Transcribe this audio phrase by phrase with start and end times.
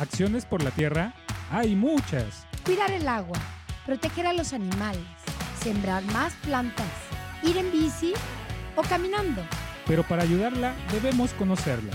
[0.00, 1.14] Acciones por la tierra
[1.52, 2.48] hay muchas.
[2.64, 3.38] Cuidar el agua,
[3.86, 5.04] proteger a los animales,
[5.62, 6.90] sembrar más plantas,
[7.44, 8.12] ir en bici
[8.74, 9.40] o caminando.
[9.86, 11.92] Pero para ayudarla debemos conocerla.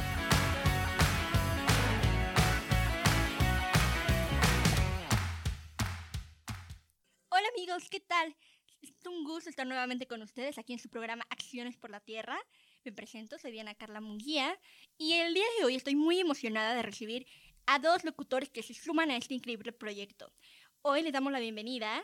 [7.27, 8.33] Hola amigos, ¿qué tal?
[8.81, 12.39] Es un gusto estar nuevamente con ustedes aquí en su programa Acciones por la Tierra.
[12.85, 14.57] Me presento, soy Diana Carla Munguía
[14.97, 17.27] y el día de hoy estoy muy emocionada de recibir
[17.71, 20.33] a dos locutores que se suman a este increíble proyecto.
[20.81, 22.03] Hoy les damos la bienvenida.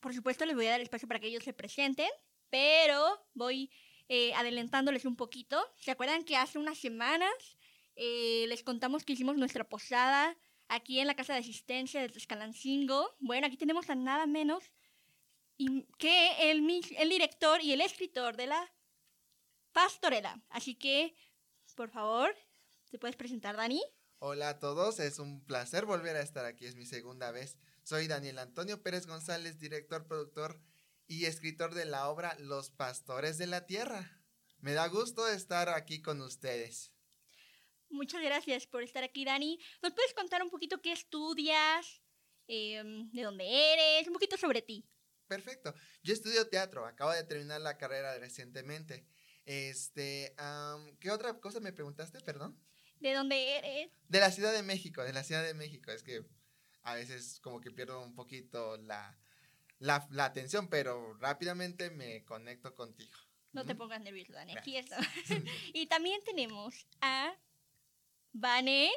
[0.00, 2.10] Por supuesto, les voy a dar espacio para que ellos se presenten,
[2.50, 3.70] pero voy
[4.08, 5.64] eh, adelantándoles un poquito.
[5.76, 7.32] ¿Se acuerdan que hace unas semanas
[7.94, 10.36] eh, les contamos que hicimos nuestra posada
[10.66, 13.14] aquí en la casa de asistencia de Tezcalancingo?
[13.20, 14.64] Bueno, aquí tenemos a nada menos
[15.96, 18.72] que el, el director y el escritor de la
[19.70, 20.42] pastorela.
[20.48, 21.14] Así que,
[21.76, 22.34] por favor,
[22.90, 23.80] ¿te puedes presentar, Dani?
[24.24, 27.58] Hola a todos, es un placer volver a estar aquí, es mi segunda vez.
[27.82, 30.60] Soy Daniel Antonio Pérez González, director, productor
[31.08, 34.22] y escritor de la obra Los Pastores de la Tierra.
[34.60, 36.92] Me da gusto estar aquí con ustedes.
[37.90, 39.58] Muchas gracias por estar aquí, Dani.
[39.82, 42.00] ¿Nos puedes contar un poquito qué estudias,
[42.46, 44.88] em, de dónde eres, un poquito sobre ti?
[45.26, 45.74] Perfecto.
[46.04, 49.04] Yo estudio teatro, acabo de terminar la carrera recientemente.
[49.44, 50.32] Este,
[51.00, 52.56] ¿qué otra cosa me preguntaste, perdón?
[53.02, 53.90] ¿De dónde eres?
[54.08, 55.90] De la Ciudad de México, de la Ciudad de México.
[55.90, 56.24] Es que
[56.84, 59.18] a veces como que pierdo un poquito la,
[59.80, 63.18] la, atención, pero rápidamente me conecto contigo.
[63.52, 64.56] No te pongas nervioso, Dani.
[64.56, 65.00] Aquí está.
[65.74, 67.34] y también tenemos a
[68.32, 68.92] Vane.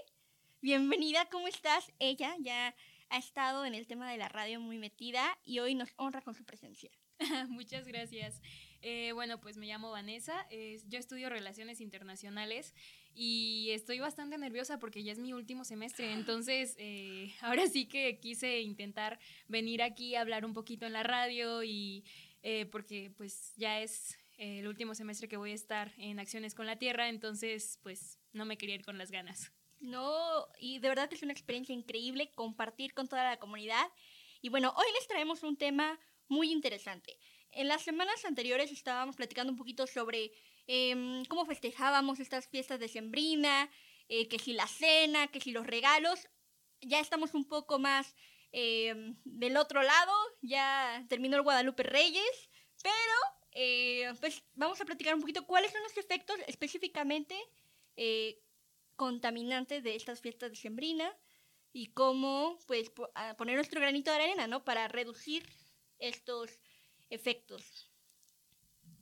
[0.62, 1.92] Bienvenida, ¿cómo estás?
[1.98, 2.76] Ella ya
[3.10, 6.36] ha estado en el tema de la radio muy metida y hoy nos honra con
[6.36, 6.92] su presencia.
[7.50, 8.40] Muchas gracias.
[8.84, 12.76] Eh, bueno, pues me llamo Vanessa, yo estudio Relaciones Internacionales
[13.16, 18.20] y estoy bastante nerviosa porque ya es mi último semestre, entonces eh, ahora sí que
[18.20, 22.04] quise intentar venir aquí a hablar un poquito en la radio y
[22.44, 26.66] eh, porque pues ya es el último semestre que voy a estar en Acciones con
[26.66, 29.52] la Tierra, entonces pues no me quería ir con las ganas.
[29.80, 33.88] No, y de verdad que es una experiencia increíble compartir con toda la comunidad.
[34.42, 37.18] Y bueno, hoy les traemos un tema muy interesante.
[37.52, 40.32] En las semanas anteriores estábamos platicando un poquito sobre
[40.68, 43.70] em, cómo festejábamos estas fiestas de Sembrina,
[44.08, 46.28] eh, que si la cena, que si los regalos.
[46.82, 48.16] Ya estamos un poco más
[48.52, 52.50] em, del otro lado, ya terminó el Guadalupe Reyes,
[52.84, 53.18] pero
[53.52, 57.36] eh, pues vamos a platicar un poquito cuáles son los efectos específicamente
[57.96, 58.42] eh,
[58.96, 61.12] contaminantes de estas fiestas de Sembrina
[61.74, 62.92] y cómo pues
[63.38, 64.64] poner nuestro granito de arena, ¿no?
[64.64, 65.46] Para reducir
[66.00, 66.60] estos
[67.10, 67.95] efectos.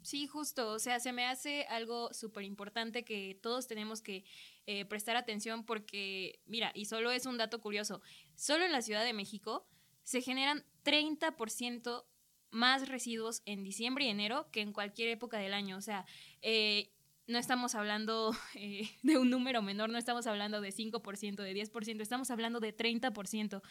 [0.04, 4.26] Sí, justo, o sea, se me hace algo súper importante que todos tenemos que
[4.68, 8.02] eh, prestar atención porque, mira, y solo es un dato curioso,
[8.36, 9.66] solo en la Ciudad de México
[10.04, 12.04] se generan 30%
[12.52, 16.06] más residuos en diciembre y enero que en cualquier época del año, o sea,
[16.42, 16.92] eh,
[17.26, 22.02] no estamos hablando eh, de un número menor, no estamos hablando de 5%, de 10%,
[22.02, 23.62] estamos hablando de 30%.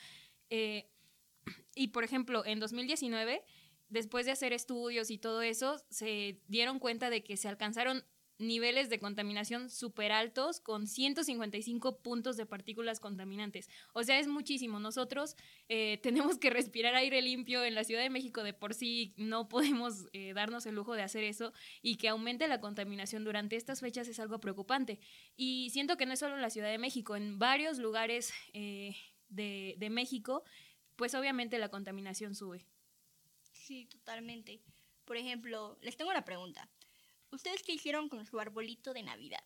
[1.74, 3.44] y, por ejemplo, en 2019
[3.92, 8.04] después de hacer estudios y todo eso, se dieron cuenta de que se alcanzaron
[8.38, 13.68] niveles de contaminación súper altos con 155 puntos de partículas contaminantes.
[13.92, 14.80] O sea, es muchísimo.
[14.80, 15.36] Nosotros
[15.68, 19.48] eh, tenemos que respirar aire limpio en la Ciudad de México de por sí, no
[19.48, 23.80] podemos eh, darnos el lujo de hacer eso y que aumente la contaminación durante estas
[23.80, 25.00] fechas es algo preocupante.
[25.36, 28.96] Y siento que no es solo en la Ciudad de México, en varios lugares eh,
[29.28, 30.44] de, de México,
[30.96, 32.66] pues obviamente la contaminación sube.
[33.62, 34.60] Sí, totalmente.
[35.04, 36.68] Por ejemplo, les tengo una pregunta.
[37.30, 39.42] ¿Ustedes qué hicieron con su arbolito de Navidad?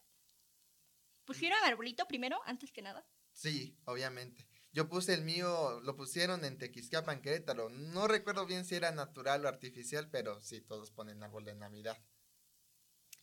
[1.26, 3.06] ¿Pusieron arbolito primero, antes que nada?
[3.32, 4.48] Sí, obviamente.
[4.72, 7.68] Yo puse el mío, lo pusieron en Tequisquiapan, Querétaro.
[7.68, 11.98] No recuerdo bien si era natural o artificial, pero sí, todos ponen árbol de Navidad.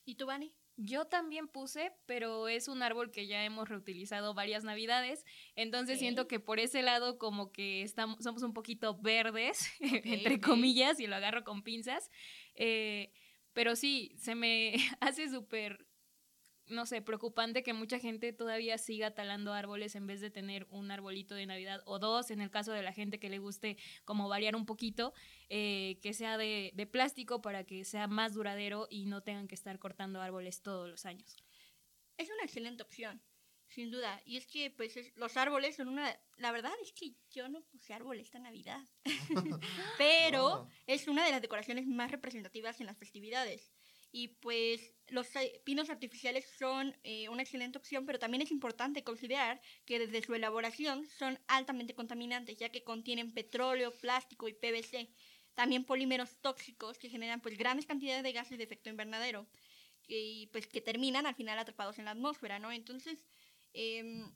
[0.06, 0.56] ¿Y tú, Vani?
[0.76, 5.24] Yo también puse, pero es un árbol que ya hemos reutilizado varias navidades,
[5.56, 11.00] entonces siento que por ese lado como que estamos, somos un poquito verdes, entre comillas,
[11.00, 12.10] y lo agarro con pinzas,
[12.56, 13.12] eh,
[13.54, 15.86] pero sí, se me hace súper
[16.68, 20.92] no sé, preocupante que mucha gente todavía siga talando árboles en vez de tener un
[20.92, 24.30] arbolito de Navidad o dos, en el caso de la gente que le guste como
[24.30, 25.14] variar un poquito,
[25.50, 29.56] eh, que sea de, de, plástico para que sea más duradero y no tengan que
[29.56, 31.36] estar cortando árboles todos los años.
[32.18, 33.22] Es una excelente opción,
[33.68, 34.22] sin duda.
[34.26, 36.18] Y es que pues los árboles son una...
[36.38, 38.82] La verdad es que yo no puse árbol esta Navidad,
[39.98, 43.74] pero es una de las decoraciones más representativas en las festividades.
[44.16, 49.04] Y pues los eh, pinos artificiales son eh, una excelente opción, pero también es importante
[49.04, 55.10] considerar que desde su elaboración son altamente contaminantes, ya que contienen petróleo, plástico y PVC.
[55.56, 59.48] También polímeros tóxicos que generan pues grandes cantidades de gases de efecto invernadero
[60.08, 62.72] y pues que terminan al final atrapados en la atmósfera, ¿no?
[62.72, 63.26] Entonces,
[63.74, 64.32] em,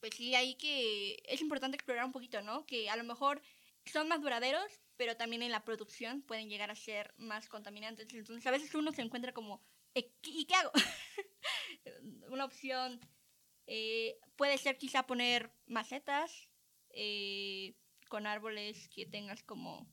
[0.00, 2.64] pues sí, hay que, es importante explorar un poquito, ¿no?
[2.64, 3.42] Que a lo mejor
[3.84, 8.12] son más duraderos, pero también en la producción pueden llegar a ser más contaminantes.
[8.12, 9.62] Entonces, a veces uno se encuentra como,
[9.94, 10.72] "Eh, ¿y qué hago?
[12.28, 13.00] Una opción
[13.66, 16.48] eh, puede ser quizá poner macetas
[16.90, 17.74] eh,
[18.08, 19.86] con árboles que tengas como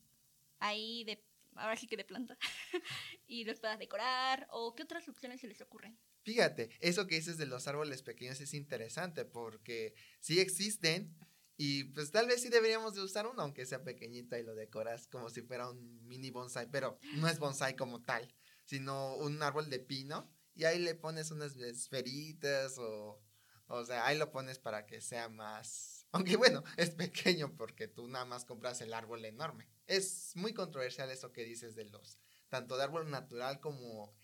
[0.59, 1.23] ahí de,
[1.55, 2.37] ahora sí que de planta,
[3.27, 5.97] y los puedas decorar, o qué otras opciones se les ocurren.
[6.23, 11.13] Fíjate, eso que dices de los árboles pequeños es interesante porque sí existen
[11.57, 15.07] y pues tal vez sí deberíamos de usar uno, aunque sea pequeñito y lo decoras
[15.07, 18.33] como si fuera un mini bonsai, pero no es bonsai como tal,
[18.65, 23.21] sino un árbol de pino y ahí le pones unas esferitas o,
[23.67, 28.07] o sea, ahí lo pones para que sea más, aunque bueno, es pequeño porque tú
[28.07, 29.69] nada más compras el árbol enorme.
[29.87, 32.19] Es muy controversial eso que dices de los,
[32.49, 34.15] tanto de árbol natural como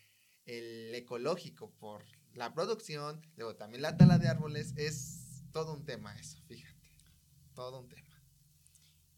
[0.45, 2.03] el ecológico por
[2.33, 6.69] la producción, luego también la tala de árboles, es todo un tema eso, fíjate,
[7.59, 8.07] todo un tema.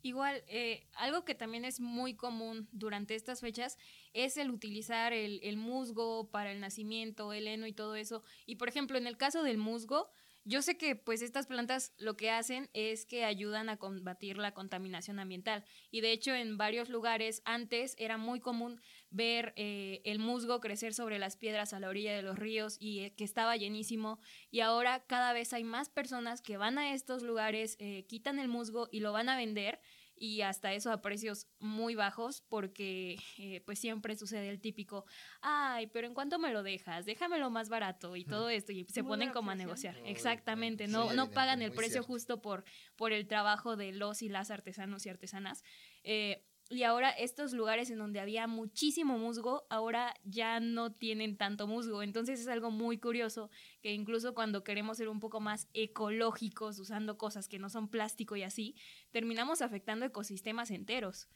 [0.02, 3.78] Igual, eh, algo que también es muy común durante estas fechas
[4.14, 8.24] es el utilizar el, el musgo para el nacimiento, el heno y todo eso.
[8.48, 10.10] Y por ejemplo, en el caso del musgo,
[10.44, 14.54] yo sé que pues estas plantas lo que hacen es que ayudan a combatir la
[14.54, 20.20] contaminación ambiental y de hecho en varios lugares antes era muy común ver eh, el
[20.20, 23.56] musgo crecer sobre las piedras a la orilla de los ríos y eh, que estaba
[23.56, 28.40] llenísimo y ahora cada vez hay más personas que van a estos lugares, eh, quitan
[28.40, 29.80] el musgo y lo van a vender
[30.22, 35.04] y hasta eso a precios muy bajos porque eh, pues siempre sucede el típico,
[35.42, 37.06] ay, pero ¿en cuánto me lo dejas?
[37.06, 39.98] Déjamelo más barato y todo esto y se Muy ponen como a negociar.
[40.06, 42.08] Exactamente, sí, no, no pagan el precio cierto.
[42.08, 42.64] justo por,
[42.96, 45.64] por el trabajo de los y las artesanos y artesanas.
[46.04, 51.68] Eh, y ahora estos lugares en donde había muchísimo musgo, ahora ya no tienen tanto
[51.68, 52.02] musgo.
[52.02, 53.50] Entonces es algo muy curioso
[53.82, 58.38] que incluso cuando queremos ser un poco más ecológicos, usando cosas que no son plástico
[58.38, 58.76] y así,
[59.12, 61.28] terminamos afectando ecosistemas enteros.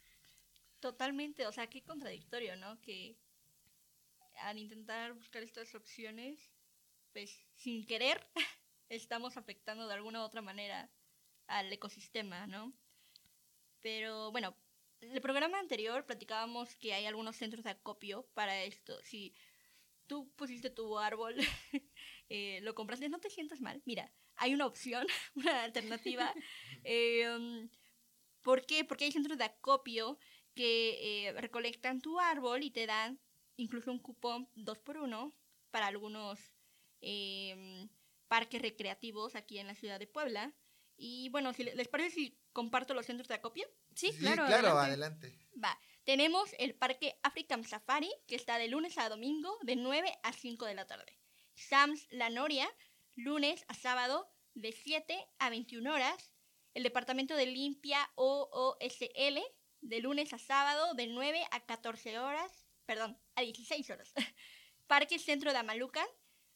[0.80, 2.80] Totalmente, o sea, qué contradictorio, ¿no?
[2.80, 3.18] Que
[4.40, 6.50] al intentar buscar estas opciones,
[7.12, 8.26] pues sin querer,
[8.88, 10.90] estamos afectando de alguna u otra manera
[11.46, 12.72] al ecosistema, ¿no?
[13.82, 14.65] Pero bueno, en
[15.12, 19.00] el programa anterior platicábamos que hay algunos centros de acopio para esto.
[19.02, 19.34] Si
[20.06, 21.36] tú pusiste tu árbol,
[22.28, 23.82] eh, lo compraste, no te sientas mal.
[23.84, 26.32] Mira, hay una opción, una alternativa.
[26.88, 27.68] Eh, um,
[28.42, 28.84] ¿Por qué?
[28.84, 30.20] Porque hay centros de acopio
[30.54, 33.18] que eh, recolectan tu árbol y te dan
[33.56, 35.34] incluso un cupón 2 por 1
[35.72, 36.38] para algunos
[37.00, 37.88] eh,
[38.28, 40.54] parques recreativos aquí en la ciudad de Puebla.
[40.96, 43.68] Y bueno, si le- les parece si comparto los centros de acopio.
[43.94, 44.46] Sí, claro.
[44.46, 45.26] claro, adelante.
[45.26, 45.48] adelante.
[45.62, 50.32] Va, tenemos el parque African Safari, que está de lunes a domingo, de 9 a
[50.32, 51.18] 5 de la tarde.
[51.54, 52.68] Sams La Noria,
[53.14, 56.32] lunes a sábado, de 7 a 21 horas.
[56.74, 59.42] El departamento de limpia OOSL,
[59.80, 64.12] de lunes a sábado, de 9 a 14 horas, perdón, a 16 horas.
[64.86, 66.06] Parque Centro de Amalucan,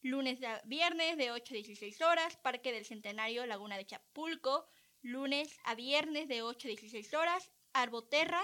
[0.03, 2.37] lunes a viernes, de 8 a 16 horas.
[2.37, 4.67] Parque del Centenario, Laguna de Chapulco,
[5.03, 7.51] lunes a viernes, de 8 a 16 horas.
[7.73, 8.43] Arboterra,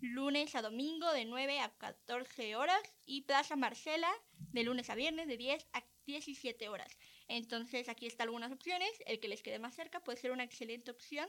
[0.00, 4.10] lunes a domingo de 9 a 14 horas y Plaza Marcela
[4.52, 6.96] de lunes a viernes de 10 a 17 horas.
[7.28, 10.90] Entonces aquí están algunas opciones, el que les quede más cerca puede ser una excelente
[10.90, 11.28] opción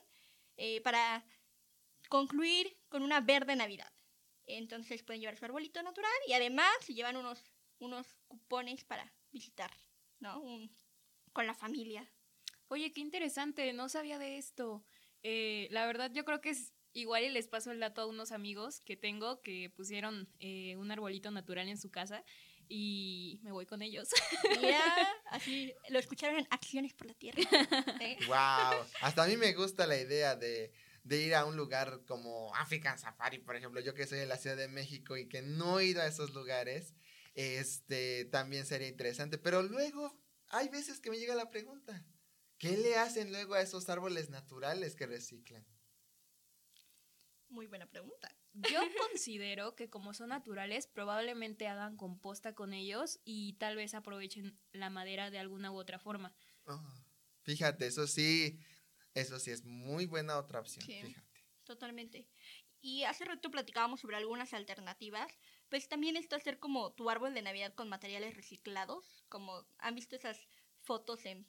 [0.58, 1.26] eh, para
[2.10, 3.92] concluir con una verde Navidad.
[4.48, 7.44] Entonces pueden llevar su arbolito natural y además se llevan unos,
[7.80, 9.72] unos cupones para visitar,
[10.20, 10.40] ¿no?
[10.42, 10.72] Un-
[11.34, 12.10] con la familia.
[12.70, 14.84] Oye, qué interesante, no sabía de esto.
[15.22, 18.32] Eh, la verdad, yo creo que es igual y les paso el dato a unos
[18.32, 22.24] amigos que tengo que pusieron eh, un arbolito natural en su casa
[22.70, 24.08] y me voy con ellos.
[24.62, 24.80] Mira,
[25.26, 27.42] así lo escucharon en Acciones por la Tierra.
[28.02, 28.18] ¿eh?
[28.28, 30.72] Wow, hasta a mí me gusta la idea de,
[31.04, 34.38] de ir a un lugar como African Safari, por ejemplo, yo que soy de la
[34.38, 36.96] Ciudad de México y que no he ido a esos lugares,
[37.36, 42.06] este, también sería interesante, pero luego hay veces que me llega la pregunta,
[42.58, 45.66] ¿qué le hacen luego a esos árboles naturales que reciclan?
[47.50, 48.36] Muy buena pregunta.
[48.54, 48.80] Yo
[49.12, 54.90] considero que como son naturales, probablemente hagan composta con ellos y tal vez aprovechen la
[54.90, 56.34] madera de alguna u otra forma.
[57.44, 58.60] Fíjate, eso sí,
[59.14, 61.02] eso sí es muy buena otra opción, Sí.
[61.02, 61.46] fíjate.
[61.64, 62.28] Totalmente.
[62.82, 65.40] Y hace rato platicábamos sobre algunas alternativas,
[65.76, 70.16] pues también esto hacer como tu árbol de Navidad con materiales reciclados, como han visto
[70.16, 70.48] esas
[70.80, 71.46] fotos en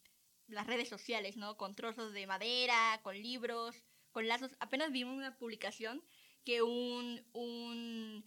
[0.48, 1.56] las redes sociales, ¿no?
[1.56, 4.56] Con trozos de madera, con libros, con lazos.
[4.58, 6.02] Apenas vimos una publicación
[6.44, 8.26] que un, un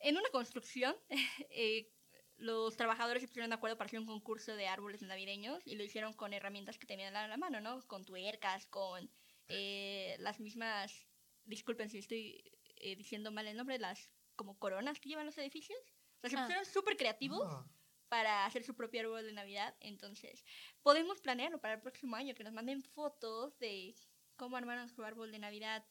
[0.00, 0.96] en una construcción
[1.50, 1.88] eh,
[2.36, 5.84] los trabajadores se pusieron de acuerdo para hacer un concurso de árboles navideños y lo
[5.84, 7.80] hicieron con herramientas que tenían a la mano, ¿no?
[7.86, 9.08] Con tuercas, con
[9.46, 11.06] eh, las mismas,
[11.44, 12.42] disculpen si estoy
[12.78, 15.78] eh, diciendo mal el nombre, las como coronas que llevan los edificios.
[16.18, 16.42] O sea, se Ah.
[16.44, 17.66] pusieron súper creativos Ah,
[18.08, 19.76] para hacer su propio árbol de Navidad.
[19.80, 20.44] Entonces,
[20.82, 23.94] podemos planearlo para el próximo año, que nos manden fotos de
[24.36, 25.84] cómo armaron su árbol de Navidad,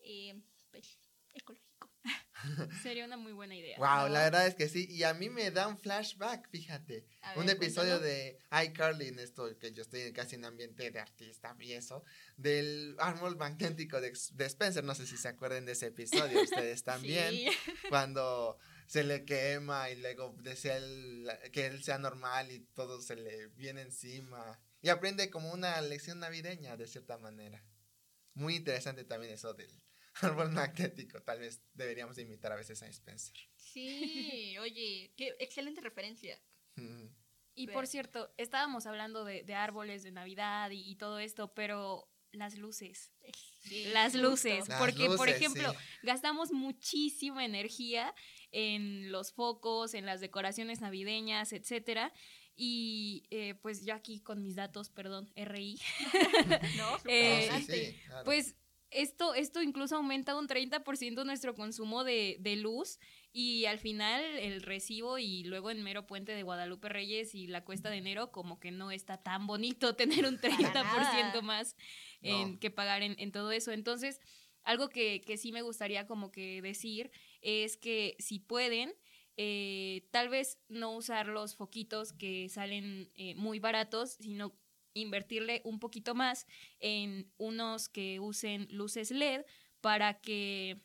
[0.00, 0.98] eh, pues,
[1.32, 1.73] ecológico.
[2.82, 3.76] Sería una muy buena idea.
[3.78, 4.86] Wow, la verdad es que sí.
[4.90, 7.06] Y a mí me da un flashback, fíjate.
[7.36, 8.02] Un episodio cuéntanos.
[8.02, 12.04] de iCarly, en esto que yo estoy casi en ambiente de artista y eso,
[12.36, 14.84] del árbol magnético de, de Spencer.
[14.84, 17.30] No sé si se acuerdan de ese episodio, ustedes también.
[17.30, 17.48] Sí.
[17.88, 23.16] Cuando se le quema y luego desea él- que él sea normal y todo se
[23.16, 24.60] le viene encima.
[24.82, 27.64] Y aprende como una lección navideña, de cierta manera.
[28.34, 29.70] Muy interesante también eso del
[30.22, 31.20] árbol magnético.
[31.22, 33.34] Tal vez deberíamos de imitar a veces a Spencer.
[33.56, 36.40] Sí, oye, qué excelente referencia.
[37.54, 42.08] Y por cierto, estábamos hablando de, de árboles de Navidad y, y todo esto, pero
[42.32, 43.12] las luces.
[43.60, 44.68] Sí, Las luces.
[44.68, 45.76] Las porque, por ejemplo, sí.
[46.02, 48.12] gastamos muchísima energía
[48.50, 52.12] en los focos, en las decoraciones navideñas, etcétera.
[52.56, 55.80] Y eh, pues yo aquí con mis datos, perdón, RI,
[56.76, 57.86] No, Eh, Ah, sí, interesante.
[57.92, 58.24] sí, claro.
[58.24, 58.56] pues
[58.94, 62.98] esto, esto incluso aumenta un 30% nuestro consumo de, de luz
[63.32, 67.64] y al final el recibo y luego en mero puente de Guadalupe Reyes y la
[67.64, 71.42] cuesta de enero como que no está tan bonito tener un 30% nada.
[71.42, 71.76] más
[72.22, 72.60] en, No.
[72.60, 73.72] que pagar en, en todo eso.
[73.72, 74.20] Entonces,
[74.62, 77.10] algo que, que sí me gustaría como que decir
[77.42, 78.94] es que si pueden,
[79.36, 84.54] eh, tal vez no usar los foquitos que salen eh, muy baratos, sino
[84.94, 86.46] invertirle un poquito más
[86.80, 89.44] en unos que usen luces LED
[89.80, 90.80] para que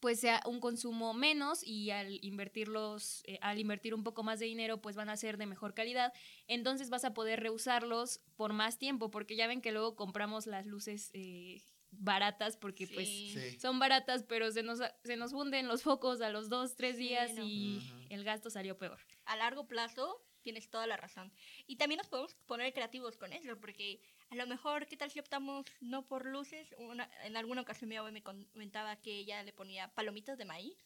[0.00, 4.46] pues sea un consumo menos y al invertirlos, eh, al invertir un poco más de
[4.46, 6.14] dinero, pues van a ser de mejor calidad.
[6.46, 10.64] Entonces vas a poder reusarlos por más tiempo, porque ya ven que luego compramos las
[10.64, 13.58] luces eh, baratas porque pues Sí.
[13.60, 17.02] Son baratas, pero se nos, se nos funden los focos a los dos, tres Sí,
[17.08, 17.44] días no.
[17.44, 18.98] y el gasto salió peor.
[19.26, 21.32] a largo plazo tienes toda la razón.
[21.66, 25.18] Y también nos podemos poner creativos con eso, porque a lo mejor, ¿qué tal si
[25.20, 26.74] optamos no por luces?
[26.78, 30.76] Una- en alguna ocasión mi abuela me comentaba que ella le ponía palomitas de maíz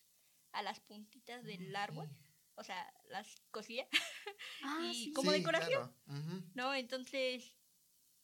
[0.53, 2.09] a las puntitas del árbol,
[2.55, 3.87] o sea, las cosía,
[4.81, 5.95] Y como Sí, decoración.
[6.07, 6.43] claro.
[6.55, 6.75] ¿no?
[6.75, 7.57] Entonces,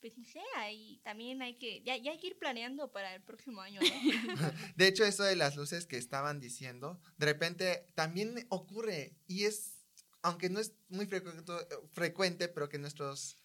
[0.01, 3.23] pues no sé, ahí también hay que, ya, ya hay que ir planeando para el
[3.23, 3.89] próximo año, ¿no?
[4.77, 9.80] De hecho, eso de las luces que estaban diciendo, de repente también ocurre y es,
[10.23, 11.55] aunque no es muy frecuente,
[11.93, 13.37] frecuente pero que nuestros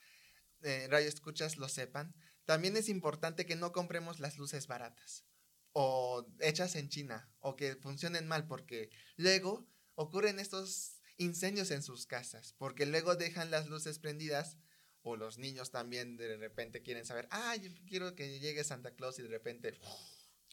[0.62, 2.15] eh, radioescuchas lo sepan,
[2.46, 5.25] también es importante que no compremos las luces baratas
[5.74, 12.05] o hechas en China o que funcionen mal porque luego ocurren estos incendios en sus
[12.05, 14.58] casas porque luego dejan las luces prendidas
[15.01, 19.20] o los niños también de repente quieren saber, ah, yo quiero que llegue Santa Claus
[19.20, 19.77] y de repente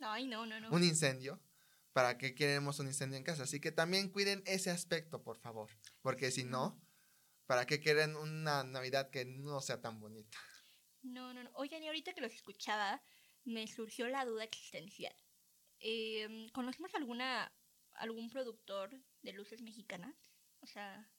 [0.00, 0.70] Ay, no, no, no.
[0.70, 1.40] un incendio.
[1.92, 3.42] ¿Para qué queremos un incendio en casa?
[3.42, 5.70] Así que también cuiden ese aspecto, por favor.
[6.00, 6.80] Porque si no,
[7.46, 10.38] ¿para qué quieren una Navidad que no sea tan bonita?
[11.02, 11.50] No, no, no.
[11.54, 13.02] Oigan, y ahorita que los escuchaba,
[13.44, 15.14] me surgió la duda existencial.
[15.80, 17.52] Eh, ¿Conocemos alguna
[17.94, 18.90] algún productor
[19.22, 20.14] de luces mexicanas?
[20.60, 21.10] O sea,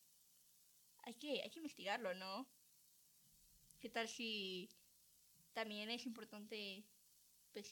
[1.04, 2.48] hay que, hay que investigarlo, ¿no?
[3.80, 4.70] ¿Qué tal si
[5.54, 6.86] también es importante,
[7.52, 7.72] pues,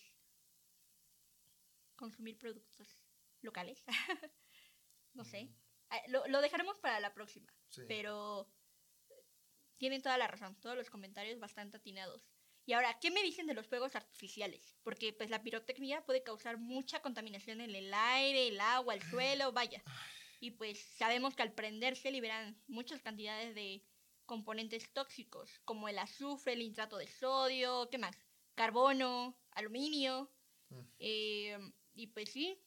[2.01, 3.00] consumir productos
[3.41, 3.84] locales?
[5.13, 5.50] no sé.
[5.89, 7.53] Ah, Lo, lo dejaremos para la próxima.
[7.70, 7.84] Sí.
[7.88, 8.51] Pero
[9.77, 12.27] tienen toda la razón, todos los comentarios bastante atinados.
[12.65, 14.75] Y ahora, ¿qué me dicen de los fuegos artificiales?
[14.84, 19.51] Porque pues la pirotecnia puede causar mucha contaminación en el aire, el agua, el suelo,
[19.51, 19.84] vaya.
[20.39, 23.84] Y pues sabemos que al prenderse liberan muchas cantidades de
[24.25, 28.15] componentes tóxicos, como el azufre, el nitrato de sodio, ¿qué más?
[28.55, 30.31] Carbono, aluminio.
[30.70, 30.81] Mm.
[31.00, 32.60] Eh, y pues sí,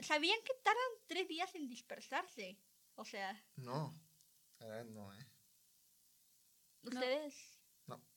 [0.00, 2.58] ¿sabían que tardan tres días en dispersarse?
[2.96, 3.92] O sea, No,
[4.58, 5.26] la verdad no, ¿eh?
[6.82, 7.50] ustedes...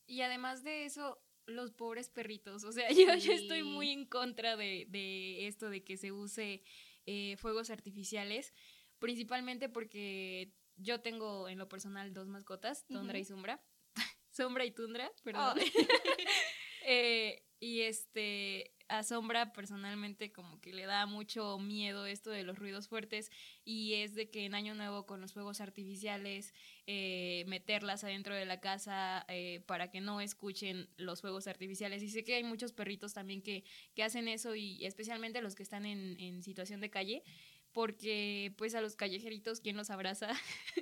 [0.10, 2.64] Y además de eso, los pobres perritos.
[2.64, 3.64] O sea, yo, yo estoy Sí.
[3.64, 6.64] muy en contra de, de esto de que se use
[7.06, 8.54] eh, fuegos artificiales.
[9.00, 13.26] Principalmente porque yo tengo en lo personal dos mascotas, Tundra y.
[13.26, 13.62] Sombra.
[14.32, 15.58] Sombra y Tundra, perdón.
[15.60, 15.72] Ay.
[16.90, 22.88] Eh, y este, asombra personalmente como que le da mucho miedo esto de los ruidos
[22.88, 23.30] fuertes
[23.66, 26.54] y es de que en Año Nuevo con los fuegos artificiales
[26.86, 32.10] eh, meterlas adentro de la casa eh, para que no escuchen los fuegos artificiales y
[32.10, 33.64] sé que hay muchos perritos también que,
[33.94, 37.24] que hacen eso y especialmente los que están en, en situación de calle
[37.78, 40.32] porque pues a los callejeritos, ¿quién los abraza?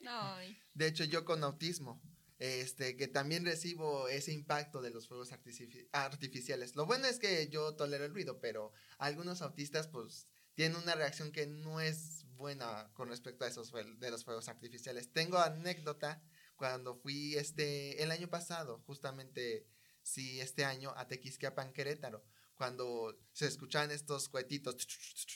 [0.07, 0.57] Ay.
[0.73, 2.01] De hecho, yo con autismo,
[2.39, 6.75] este, que también recibo ese impacto de los fuegos artifici- artificiales.
[6.75, 11.31] Lo bueno es que yo tolero el ruido, pero algunos autistas, pues, tienen una reacción
[11.31, 15.11] que no es buena con respecto a esos de los fuegos artificiales.
[15.11, 16.21] Tengo anécdota
[16.55, 19.67] cuando fui este, el año pasado, justamente,
[20.01, 22.23] sí, este año, a Tequisquiapan, Querétaro,
[22.55, 24.87] cuando se escuchaban estos cohetitos.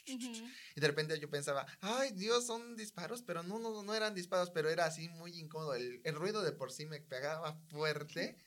[0.06, 4.50] Y de repente yo pensaba, ay Dios, son disparos, pero no, no, no eran disparos,
[4.52, 5.76] pero era así muy incómodo.
[5.76, 8.38] El, el ruido de por sí me pegaba fuerte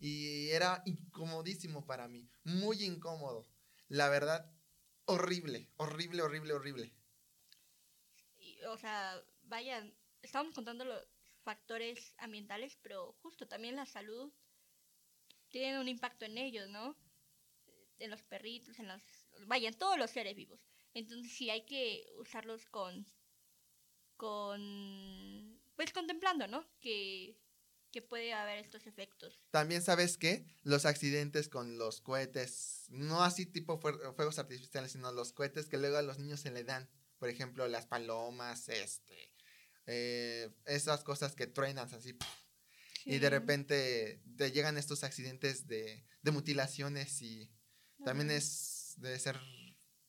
[0.00, 3.46] y era incomodísimo para mí, muy incómodo.
[3.88, 4.50] La verdad,
[5.04, 6.94] horrible, horrible, horrible, horrible.
[8.38, 9.84] Y, o sea, vaya,
[10.22, 11.02] estamos contando los
[11.42, 14.32] factores ambientales, pero justo también la salud
[15.48, 16.96] tiene un impacto en ellos, ¿no?
[18.00, 19.00] En los perritos, en los...
[19.46, 20.60] Vaya, en todos los seres vivos.
[20.92, 23.06] Entonces sí hay que usarlos con...
[24.16, 25.60] con...
[25.76, 26.66] pues contemplando, ¿no?
[26.80, 27.38] Que,
[27.92, 29.40] que puede haber estos efectos.
[29.50, 35.32] También sabes qué, los accidentes con los cohetes, no así tipo fuegos artificiales, sino los
[35.32, 36.90] cohetes que luego a los niños se le dan.
[37.18, 39.32] Por ejemplo, las palomas, este,
[39.86, 42.16] eh, esas cosas que truenan así.
[43.04, 47.50] Y de repente te llegan estos accidentes de, de mutilaciones y
[48.04, 49.36] también es, debe ser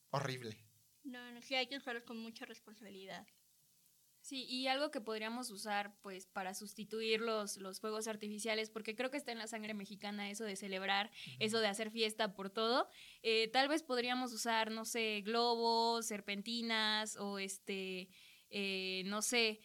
[0.09, 0.57] horrible.
[1.03, 3.25] No, no, sí hay que usarlos con mucha responsabilidad.
[4.21, 9.09] Sí, y algo que podríamos usar pues para sustituir los, los fuegos artificiales, porque creo
[9.09, 12.87] que está en la sangre mexicana eso de celebrar, eso de hacer fiesta por todo,
[13.23, 18.09] eh, tal vez podríamos usar, no sé, globos, serpentinas o este,
[18.51, 19.59] eh, no sé,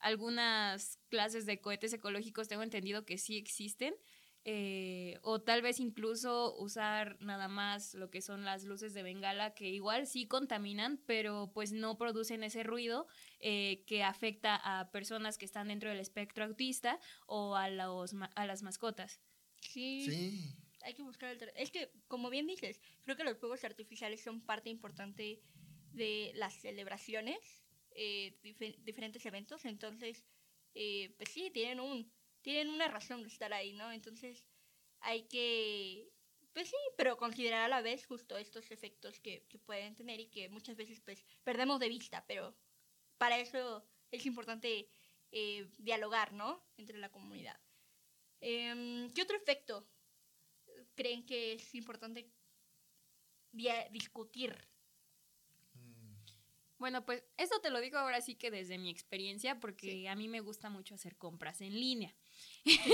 [0.00, 3.94] algunas clases de cohetes ecológicos, tengo entendido que sí existen,
[4.46, 9.54] eh, o tal vez incluso usar nada más lo que son las luces de bengala,
[9.54, 13.06] que igual sí contaminan, pero pues no producen ese ruido
[13.40, 18.30] eh, que afecta a personas que están dentro del espectro autista o a, los, ma-
[18.34, 19.20] a las mascotas.
[19.60, 20.54] Sí, Sí.
[20.82, 24.42] hay que buscar alter- Es que, como bien dices, creo que los fuegos artificiales son
[24.42, 25.40] parte importante
[25.92, 27.38] de las celebraciones,
[27.96, 29.64] eh, dife- diferentes eventos.
[29.64, 30.26] Entonces,
[30.74, 32.12] eh, pues sí, tienen un
[32.44, 33.92] tienen una razón de estar ahí, ¿no?
[33.92, 34.46] Entonces,
[35.00, 36.12] hay que,
[36.52, 40.30] pues sí, pero considerar a la vez justo estos efectos que, que pueden tener y
[40.30, 42.56] que muchas veces, pues, perdemos de vista, pero
[43.18, 44.88] para eso es importante
[45.32, 46.64] eh, dialogar, ¿no?
[46.76, 47.60] Entre la comunidad.
[48.40, 49.90] Em, ¿Qué otro efecto
[50.96, 52.32] creen que es importante
[53.90, 54.52] discutir?
[55.74, 56.16] Mm,
[56.78, 60.28] Bueno, pues esto te lo digo ahora sí que desde mi experiencia, porque a mí
[60.28, 62.14] me gusta mucho hacer compras en línea.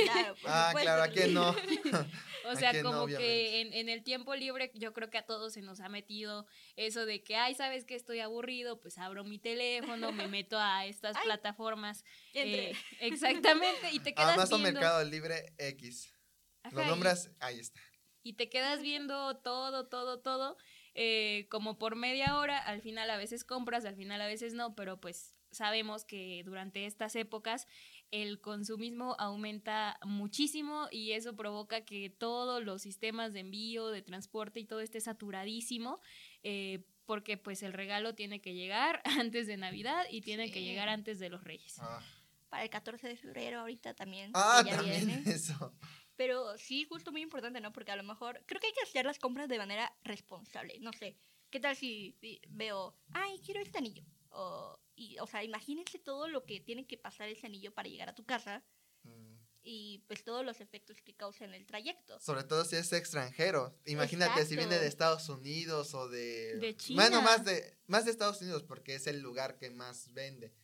[0.04, 1.32] Claro, Ah, claro, ¿a sí.
[1.32, 1.54] no?
[2.44, 5.26] O ¿A sea, no, como que en, en el tiempo libre yo creo que a
[5.26, 8.80] todos se nos ha metido eso de que, ay, ¿sabes que estoy aburrido?
[8.80, 11.22] Pues abro mi teléfono, me meto a estas Ay.
[11.24, 12.02] plataformas.
[12.32, 14.80] Entre- eh, exactamente, y te quedas Amazon viendo...
[14.80, 16.14] Mercado Libre X.
[16.62, 17.80] Ajá, Lo y- nombras, ahí está.
[18.22, 20.56] y te quedas viendo todo, todo, todo,
[20.94, 24.74] eh, como por media hora, al final a veces compras, al final a veces no,
[24.74, 27.66] pero pues sabemos que durante estas épocas
[28.10, 34.60] el consumismo aumenta muchísimo y eso provoca que todos los sistemas de envío, de transporte
[34.60, 36.00] y todo esté saturadísimo,
[36.42, 40.88] eh, porque pues el regalo tiene que llegar antes de Navidad y tiene que llegar
[40.88, 41.78] antes de los Reyes.
[41.80, 42.02] Ah,
[42.48, 44.32] Para el 14 de febrero ahorita también.
[44.34, 45.22] Ah, ya también viene.
[45.30, 45.74] eso.
[46.16, 47.72] Pero sí, justo muy importante, ¿no?
[47.72, 50.78] Porque a lo mejor creo que hay que hacer las compras de manera responsable.
[50.80, 51.16] No sé,
[51.48, 54.04] ¿qué tal si si veo, ay, quiero este anillo?
[54.30, 58.08] O, y, o sea, imagínense todo lo que tiene que pasar ese anillo para llegar
[58.08, 58.64] a tu casa
[59.04, 62.18] Mm, y pues todos los efectos que causa en el trayecto.
[62.20, 63.78] Sobre todo si es extranjero.
[63.86, 66.56] Imagínate si viene de Estados Unidos o de...
[66.56, 67.02] De China.
[67.02, 70.54] Bueno, más de, más de Estados Unidos porque es el lugar que más vende.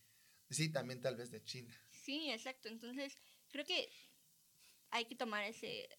[0.49, 1.79] Sí, también tal vez de China.
[1.91, 2.69] Sí, exacto.
[2.69, 3.15] Entonces,
[3.49, 3.89] creo que
[4.89, 5.89] hay que tomar ese,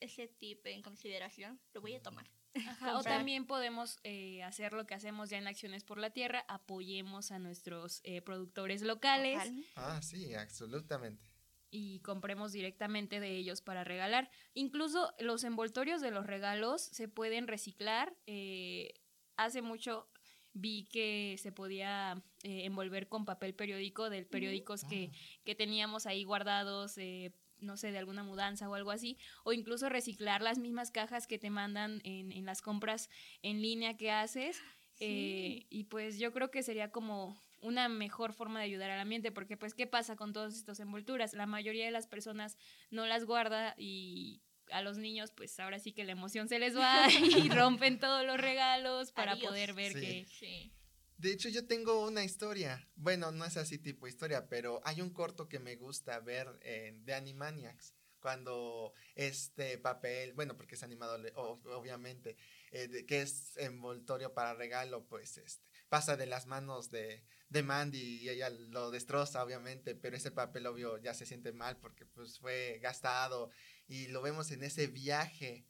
[0.00, 1.60] ese tip en consideración.
[1.72, 2.30] Lo voy a tomar.
[2.68, 6.44] Ajá, o también podemos eh, hacer lo que hacemos ya en Acciones por la Tierra,
[6.48, 9.40] apoyemos a nuestros eh, productores locales.
[9.74, 11.30] Ah, sí, absolutamente.
[11.70, 14.30] y compremos directamente de ellos para regalar.
[14.54, 18.16] Incluso los envoltorios de los regalos se pueden reciclar.
[18.26, 18.94] eh,
[19.36, 20.08] hace mucho
[20.54, 25.10] vi que se podía eh, envolver con papel periódico de periódicos que,
[25.44, 29.88] que teníamos ahí guardados, eh, no sé, de alguna mudanza o algo así, o incluso
[29.88, 33.08] reciclar las mismas cajas que te mandan en, en las compras
[33.42, 34.60] en línea que haces.
[34.98, 39.30] Eh, y pues yo creo que sería como una mejor forma de ayudar al ambiente,
[39.32, 41.34] porque pues ¿qué pasa con todas estas envolturas?
[41.34, 42.56] La mayoría de las personas
[42.90, 44.40] no las guarda y
[44.72, 47.06] a los niños pues ahora sí que la emoción se les va
[47.46, 49.48] y rompen todos los regalos para Adiós.
[49.48, 50.00] poder ver Sí.
[50.00, 50.26] que...
[50.26, 50.72] Sí.
[51.18, 52.88] De hecho, yo tengo una historia.
[52.94, 57.04] Bueno, no es así tipo historia, pero hay un corto que me gusta ver en-
[57.04, 57.94] de Animaniacs.
[58.20, 62.36] Cuando este papel, bueno, porque es animado, obviamente,
[62.72, 67.98] eh, que es envoltorio para regalo, pues este, pasa de las manos de, de Mandy
[68.24, 72.38] y ella lo destroza, obviamente, pero ese papel, obvio, ya se siente mal porque pues
[72.40, 73.50] fue gastado
[73.86, 75.64] y lo vemos en ese viaje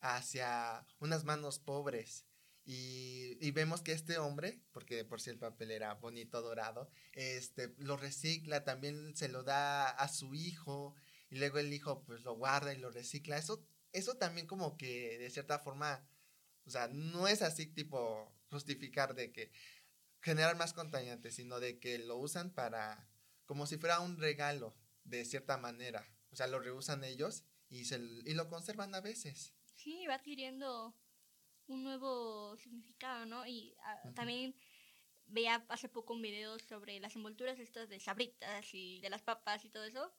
[0.00, 2.26] hacia unas manos pobres.
[2.64, 6.90] Y, y vemos que este hombre, porque de por sí el papel era bonito, dorado,
[7.12, 10.94] este, lo recicla, también se lo da a su hijo,
[11.32, 13.38] y luego el hijo pues lo guarda y lo recicla.
[13.38, 16.06] Eso, eso también como que de cierta forma,
[16.66, 19.50] o sea, no es así tipo justificar de que
[20.20, 23.08] generar más contaminantes, sino de que lo usan para,
[23.46, 26.06] como si fuera un regalo, de cierta manera.
[26.30, 29.54] O sea, lo reusan ellos y, se, y lo conservan a veces.
[29.74, 30.94] Sí, va adquiriendo
[31.68, 33.46] un nuevo significado, ¿no?
[33.46, 34.14] Y ah, Ujú.
[34.14, 34.54] también
[35.26, 39.64] veía hace poco un video sobre las envolturas estas de sabritas y de las papas
[39.64, 40.12] y todo eso,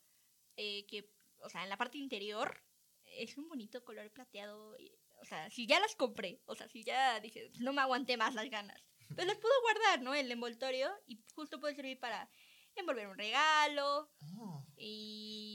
[0.58, 2.64] eh, que, o sea, en la parte interior
[3.06, 4.78] es un bonito color plateado.
[4.80, 8.18] y, o sea, si ya las compré, o sea, si ya dije, no me aguanté
[8.18, 8.82] más las ganas,
[9.16, 10.14] pues las puedo guardar, ¿no?
[10.14, 12.30] El envoltorio y justo puede servir para
[12.76, 15.53] envolver un regalo, Oh, y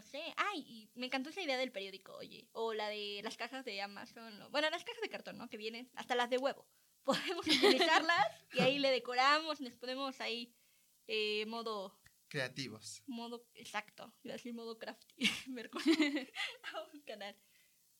[0.00, 3.36] no sé, ay, y me encantó esa idea del periódico, oye, o la de las
[3.36, 5.48] cajas de Amazon, o- bueno, las cajas de cartón, ¿no?
[5.48, 6.66] Que vienen, hasta las de huevo.
[7.04, 10.54] Podemos utilizarlas y ahí le decoramos, nos ponemos ahí
[11.06, 13.02] eh, modo, creativos.
[13.06, 15.16] modo exacto, iba a decir modo crafty,
[15.48, 15.94] Mercurio,
[16.72, 17.36] a un canal.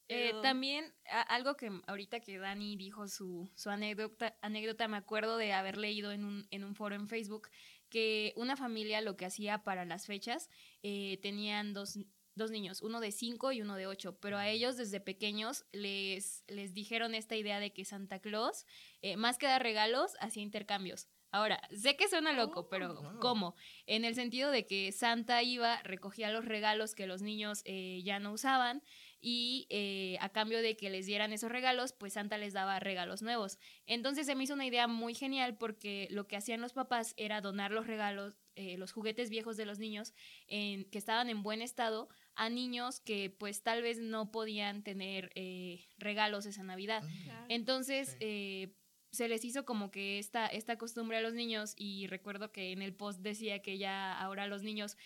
[0.09, 5.37] Eh, también a- algo que ahorita que Dani dijo su, su anécdota, anécdota, me acuerdo
[5.37, 7.49] de haber leído en un, en un foro en Facebook
[7.91, 10.49] que una familia lo que hacía para las fechas
[10.83, 11.99] eh, tenían dos,
[12.35, 16.45] dos niños, uno de cinco y uno de ocho, pero a ellos desde pequeños les,
[16.49, 18.65] les dijeron esta idea de que Santa Claus,
[19.03, 21.09] eh, más que dar regalos, hacía intercambios.
[21.33, 23.19] Ahora, sé que suena loco, Oh, pero.
[23.21, 23.55] ¿cómo?
[23.87, 28.19] En el sentido de que Santa iba, recogía los regalos que los niños eh, ya
[28.19, 28.83] no usaban
[29.21, 33.23] y eh, a cambio de que les dieran esos regalos, pues Santa les daba regalos
[33.23, 33.59] nuevos.
[33.87, 37.41] Entonces se me hizo una idea muy genial porque lo que hacían los papás era
[37.41, 40.15] donar los regalos, eh, los juguetes viejos de los niños
[40.47, 45.31] en, que estaban en buen estado a niños que pues tal vez no podían tener
[45.35, 47.03] eh, regalos esa Navidad.
[47.25, 47.47] Claro.
[47.49, 48.17] Entonces, Sí.
[48.21, 48.75] eh,
[49.13, 52.81] se les hizo como que esta, esta costumbre a los niños y recuerdo que en
[52.81, 54.97] el post decía que ya ahora los niños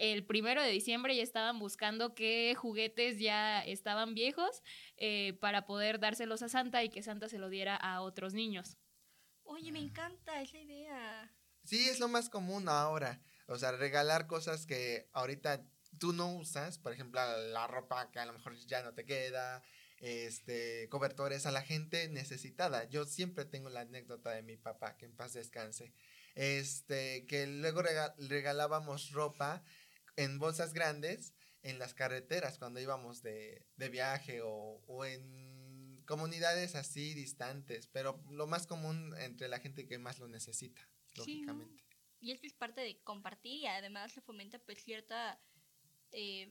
[0.00, 4.62] el primero de diciembre ya estaban buscando qué juguetes ya estaban viejos
[4.96, 8.78] eh, para poder dárselos a Santa y que Santa se lo diera a otros niños.
[9.44, 11.32] Oye, me encanta esa idea.
[11.64, 13.20] Sí, es lo más común ahora.
[13.46, 15.66] O sea, regalar cosas que ahorita
[15.98, 17.20] tú no usas, por ejemplo,
[17.52, 19.62] la ropa que a lo mejor ya no te queda,
[19.98, 22.84] este, cobertores a la gente necesitada.
[22.84, 25.92] Yo siempre tengo la anécdota de mi papá, que en paz descanse,
[26.34, 29.62] este, que luego rega- regalábamos ropa
[30.24, 36.74] en bolsas grandes en las carreteras cuando íbamos de, de viaje o, o en comunidades
[36.74, 41.24] así distantes, pero lo más común entre la gente que más lo necesita, Sí, ¿no?
[41.24, 41.84] lógicamente.
[42.20, 45.40] Y es que es parte de compartir y además se fomenta pues cierta
[46.12, 46.50] eh,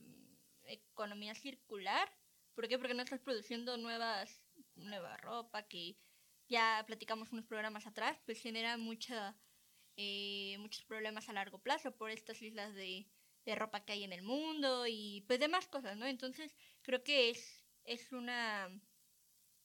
[0.64, 2.08] economía circular.
[2.54, 2.78] ¿Por qué?
[2.78, 4.42] Porque no estás produciendo nuevas,
[4.74, 5.96] nueva ropa que
[6.48, 9.36] ya platicamos unos programas atrás, pues genera mucha,
[9.96, 13.06] eh, muchos problemas a largo plazo por estas islas de,
[13.50, 16.06] de ropa que hay en el mundo y pues demás cosas, ¿no?
[16.06, 18.68] Entonces creo que es, es una...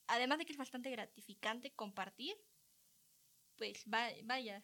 [0.07, 2.35] Además de que es bastante gratificante compartir,
[3.57, 4.63] pues va- vaya,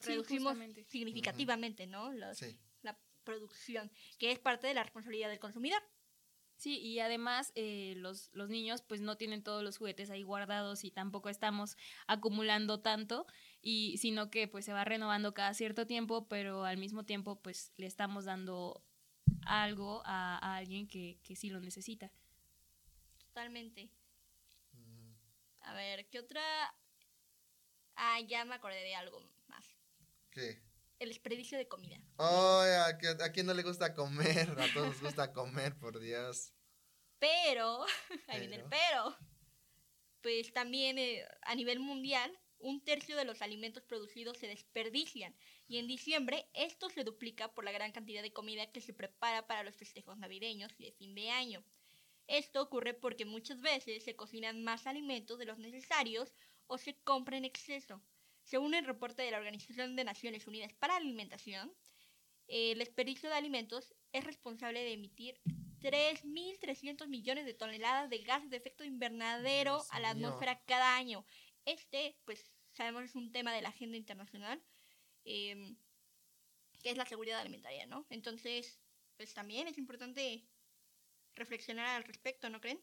[0.00, 0.84] Sí, reducimos justamente.
[0.84, 2.12] significativamente, ¿no?
[2.12, 2.58] Los- Sí.
[2.82, 5.82] La producción, que es parte de la responsabilidad del consumidor.
[6.56, 10.84] Sí, y además eh, los, los niños pues no tienen todos los juguetes ahí guardados
[10.84, 13.26] y tampoco estamos acumulando tanto,
[13.66, 17.72] y sino que pues se va renovando cada cierto tiempo, pero al mismo tiempo pues
[17.76, 18.84] le estamos dando
[19.46, 22.12] algo a, a alguien que, que sí lo necesita.
[23.18, 23.90] Totalmente.
[25.60, 26.42] A ver, ¿qué otra?
[27.96, 29.64] Ah, ya me acordé de algo más.
[30.30, 30.62] ¿Qué?
[30.98, 31.96] El desperdicio de comida.
[32.18, 34.50] Ay, ¿a, a quién no le gusta comer?
[34.60, 36.52] A todos nos gusta comer, por Dios.
[37.18, 37.86] Pero,
[38.28, 38.70] ahí viene el Pero.
[38.70, 39.16] pero.
[40.20, 42.30] Pues también eh, a nivel mundial,
[42.64, 45.34] un tercio de los alimentos producidos se desperdician
[45.68, 49.46] y en diciembre esto se duplica por la gran cantidad de comida que se prepara
[49.46, 51.62] para los festejos navideños y de fin de año.
[52.26, 56.32] Esto ocurre porque muchas veces se cocinan más alimentos de los necesarios
[56.66, 58.00] o se compra en exceso.
[58.44, 61.70] Según el reporte de la Organización de Naciones Unidas para la Alimentación,
[62.48, 65.38] el desperdicio de alimentos es responsable de emitir
[65.80, 71.26] 3.300 millones de toneladas de gases de efecto invernadero Dios a la atmósfera cada año.
[71.66, 74.62] Este, pues, sabemos es un tema de la agenda internacional,
[75.24, 75.76] em,
[76.82, 78.06] que es la seguridad alimentaria, ¿no?
[78.10, 78.80] Entonces,
[79.16, 80.44] pues también es importante
[81.34, 82.80] reflexionar al respecto, ¿no creen?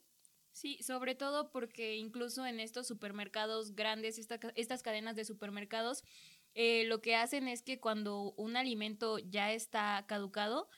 [0.52, 6.04] Sí, sobre todo porque incluso en estos supermercados grandes, esta estas cadenas de supermercados,
[6.54, 10.70] eh, lo que hacen es que cuando un alimento ya está caducado,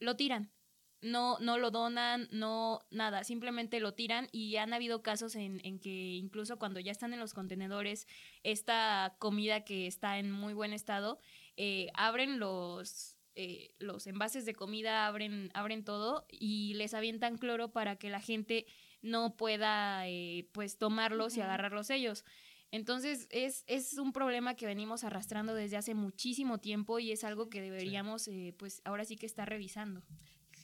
[0.00, 0.52] lo tiran.
[1.00, 5.78] No, no lo donan, no nada, simplemente lo tiran y han habido casos en, en
[5.78, 8.08] que incluso cuando ya están en los contenedores,
[8.42, 11.20] esta comida que está en muy buen estado,
[11.56, 17.70] eh, abren los, eh, los envases de comida, abren, abren todo y les avientan cloro
[17.70, 18.66] para que la gente
[19.00, 22.24] no pueda eh, pues tomarlos y agarrarlos ellos.
[22.70, 27.48] Entonces es, es un problema que venimos arrastrando desde hace muchísimo tiempo y es algo
[27.48, 30.02] que deberíamos eh, pues ahora sí que estar revisando.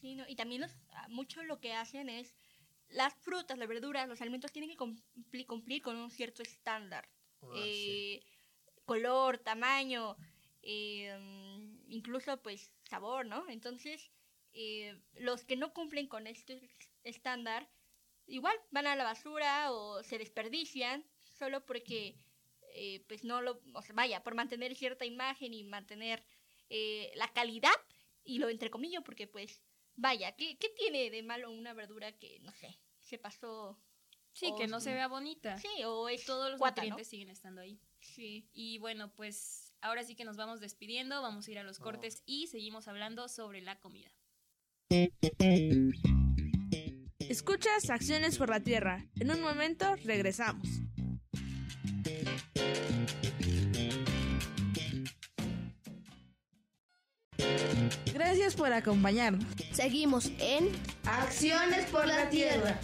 [0.04, 2.34] Y también los, ah, mucho lo que hacen es
[2.88, 7.08] las frutas, las verduras, los alimentos tienen que cumplir, cumplir con un cierto estándar.
[7.42, 8.20] Ah, sí.
[8.20, 8.26] Eh,
[8.84, 10.16] color, tamaño,
[10.62, 11.18] eh,
[11.88, 13.48] incluso pues sabor, ¿no?
[13.48, 14.10] Entonces,
[14.52, 16.70] eh, los que no cumplen con este
[17.02, 17.68] estándar,
[18.26, 21.04] igual van a la basura o se desperdician
[21.38, 22.16] solo porque,
[22.74, 26.24] eh, pues no lo, o sea, vaya, por mantener cierta imagen y mantener
[26.70, 27.74] eh, la calidad,
[28.22, 29.60] y lo entrecomillo porque pues,
[29.96, 33.78] vaya, ¿qué, ¿qué tiene de malo una verdura que, no sé, se pasó?
[34.32, 35.56] Sí, o que no se vea bonita.
[35.58, 36.88] Sí, o es Todos los cuata, ¿no?
[36.88, 37.78] nutrientes siguen estando ahí.
[38.00, 38.48] Sí.
[38.52, 41.84] Y bueno, pues ahora sí que nos vamos despidiendo, vamos a ir a los Oh.
[41.84, 44.10] cortes y seguimos hablando sobre la comida.
[47.20, 49.06] Escuchas Acciones por la Tierra.
[49.20, 50.68] En un momento regresamos.
[58.12, 59.44] Gracias por acompañarnos.
[59.72, 60.70] Seguimos en
[61.04, 62.78] Acciones por la Tierra.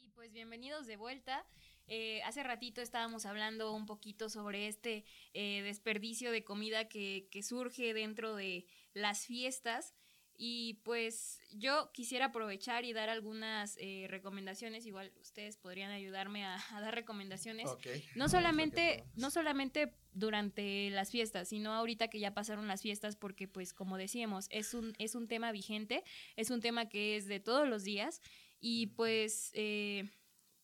[0.00, 1.44] Y pues bienvenidos de vuelta.
[1.86, 7.42] Eh, hace ratito estábamos hablando un poquito sobre este eh, desperdicio de comida que, que
[7.42, 9.94] surge dentro de las fiestas.
[10.36, 14.84] Y pues yo quisiera aprovechar y dar algunas eh, recomendaciones.
[14.84, 17.70] Igual ustedes podrían ayudarme a, a dar recomendaciones.
[18.16, 23.48] No solamente, no solamente durante las fiestas, sino ahorita que ya pasaron las fiestas, porque
[23.48, 26.02] pues como decíamos, es un, es un tema vigente,
[26.36, 28.20] es un tema que es de todos los días
[28.66, 30.08] y pues, eh,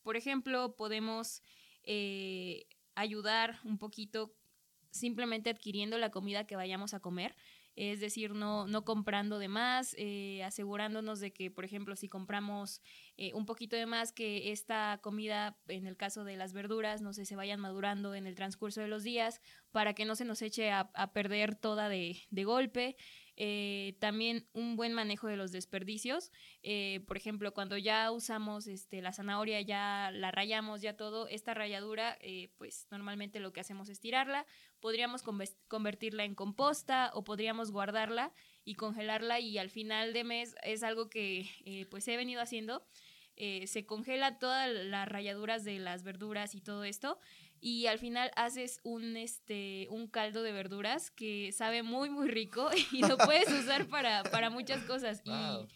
[0.02, 1.42] por ejemplo, podemos
[1.82, 4.34] eh, ayudar un poquito
[4.90, 7.36] simplemente adquiriendo la comida que vayamos a comer.
[7.76, 12.82] Es decir, no, no comprando de más, eh, asegurándonos de que, por ejemplo, si compramos
[13.16, 17.12] eh, un poquito de más, que esta comida, en el caso de las verduras, no
[17.12, 20.42] sé, se vayan madurando en el transcurso de los días para que no se nos
[20.42, 22.96] eche a, a perder toda de, de golpe.
[23.42, 26.30] Eh, también un buen manejo de los desperdicios.
[26.62, 31.54] Eh, por ejemplo, cuando ya usamos este, la zanahoria, ya la rayamos, ya todo, esta
[31.54, 34.44] ralladura, eh, pues normalmente lo que hacemos es tirarla.
[34.78, 35.22] Podríamos
[35.68, 41.08] convertirla en composta o podríamos guardarla y congelarla y al final de mes es algo
[41.08, 41.48] que
[41.90, 42.84] pues he venido haciendo.
[43.36, 47.18] Se congela todas las rayaduras de las verduras y todo esto
[47.60, 52.70] y al final haces un este un caldo de verduras que sabe muy muy rico
[52.92, 55.64] y lo puedes usar para, para muchas cosas Wow.
[55.64, 55.68] y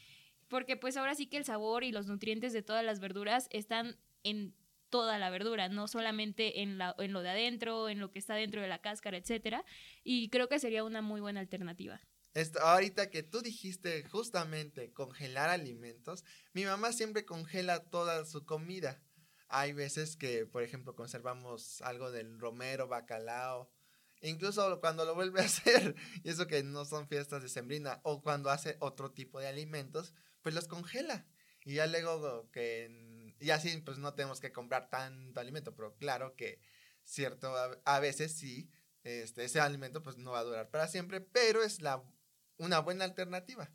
[0.49, 3.97] porque pues ahora sí que el sabor y los nutrientes de todas las verduras están
[4.23, 4.55] en
[4.90, 8.37] toda la verdura, no solamente en, la, en lo de adentro, en lo que está
[8.37, 9.64] dentro de la cáscara, etcétera,
[10.05, 12.01] y creo que sería una muy buena alternativa.
[12.35, 19.01] Esto, ahorita que tú dijiste justamente congelar alimentos, mi mamá siempre congela toda su comida.
[19.57, 23.71] Hay veces que, por ejemplo, conservamos algo del romero, bacalao,
[24.21, 28.21] incluso cuando lo vuelve a hacer, y eso que no son fiestas de sembrina, o
[28.21, 30.12] cuando hace otro tipo de alimentos,
[30.43, 31.25] pues los congela.
[31.64, 36.35] Y ya luego que, y así pues no tenemos que comprar tanto alimento, pero claro
[36.35, 36.61] que
[37.05, 38.69] cierto, a, veces sí,
[39.05, 42.03] este, ese alimento pues no va a durar para siempre, pero es la
[42.57, 43.71] una buena alternativa.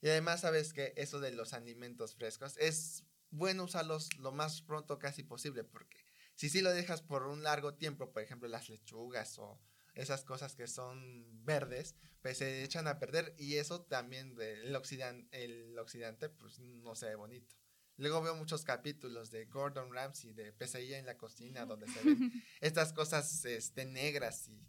[0.00, 4.98] Y además sabes que eso de los alimentos frescos es bueno usarlos lo más pronto
[4.98, 5.98] casi posible porque
[6.34, 9.60] si sí lo dejas por un largo tiempo, por ejemplo las lechugas o
[9.94, 15.28] esas cosas que son verdes, pues se echan a perder y eso también del oxidan,
[15.32, 17.54] el oxidante pues no se ve bonito.
[17.96, 22.32] Luego veo muchos capítulos de Gordon Ramsay, de Pesadilla en la cocina, donde se ven
[22.62, 24.66] estas cosas este, negras y,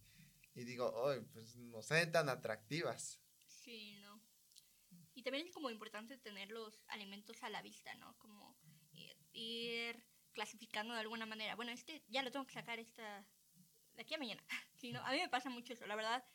[0.53, 3.21] y digo, oh, pues no se ven tan atractivas.
[3.47, 4.00] Sí.
[5.21, 8.17] Y también es como importante tener los alimentos a la vista, ¿no?
[8.17, 8.57] Como
[8.93, 10.03] eh, ir
[10.33, 11.55] clasificando de alguna manera.
[11.55, 13.23] Bueno, este ya lo tengo que sacar esta
[13.93, 14.43] de aquí a mañana.
[14.79, 14.99] Sí, ¿no?
[15.05, 16.25] A mí me pasa mucho eso, la verdad.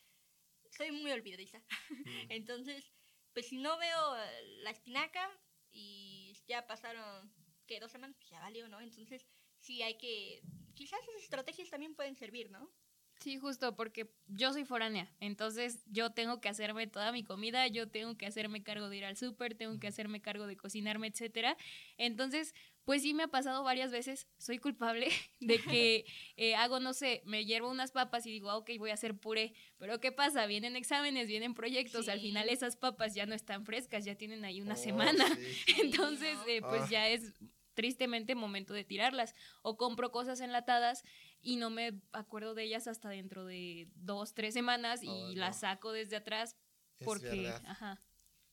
[0.71, 1.61] Soy muy olvidadiza.
[2.31, 2.93] Entonces,
[3.33, 4.17] pues si no veo
[4.63, 5.29] la espinaca
[5.73, 7.35] y ya pasaron,
[7.67, 8.81] que Dos semanas, pues ya valió, ¿no?
[8.81, 9.27] Entonces,
[9.59, 10.43] sí hay que...
[10.77, 12.73] Quizás esas estrategias también pueden servir, ¿no?
[13.21, 17.89] Sí, justo, porque yo soy foránea, entonces yo tengo que hacerme toda mi comida, yo
[17.89, 21.57] tengo que hacerme cargo de ir al súper, tengo que hacerme cargo de cocinarme, etcétera.
[21.97, 25.09] Entonces, pues sí me ha pasado varias veces, soy culpable
[25.41, 26.05] de que
[26.37, 29.17] eh, hago, no sé, me hiervo unas papas y digo, ah, ok, voy a hacer
[29.17, 30.47] puré, pero ¿qué pasa?
[30.47, 34.61] Vienen exámenes, vienen proyectos, al final esas papas ya no están frescas, ya tienen ahí
[34.61, 35.57] una Oh, semana, sí.
[35.83, 36.89] entonces eh, pues Ah.
[36.91, 37.33] ya es
[37.77, 41.05] tristemente momento de tirarlas o compro cosas enlatadas
[41.41, 45.35] y no me acuerdo de ellas hasta dentro de dos, tres semanas y Oh, no.
[45.37, 46.57] las saco desde atrás
[47.05, 48.03] porque, ajá,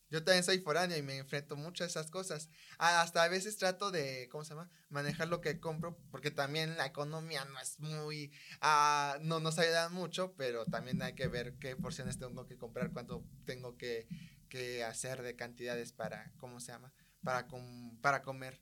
[0.10, 2.50] Yo también soy foráneo y me enfrento mucho a esas cosas.
[2.78, 4.70] Hasta a veces trato de, ¿cómo se llama?
[4.90, 8.32] Manejar lo que compro, porque también la economía no es muy,
[8.62, 12.92] ah, no nos ayuda mucho, pero también hay que ver qué porciones tengo que comprar,
[12.92, 14.08] cuánto tengo que,
[14.50, 16.94] que hacer de cantidades para, ¿cómo se llama?
[17.24, 18.62] Para, com- para comer.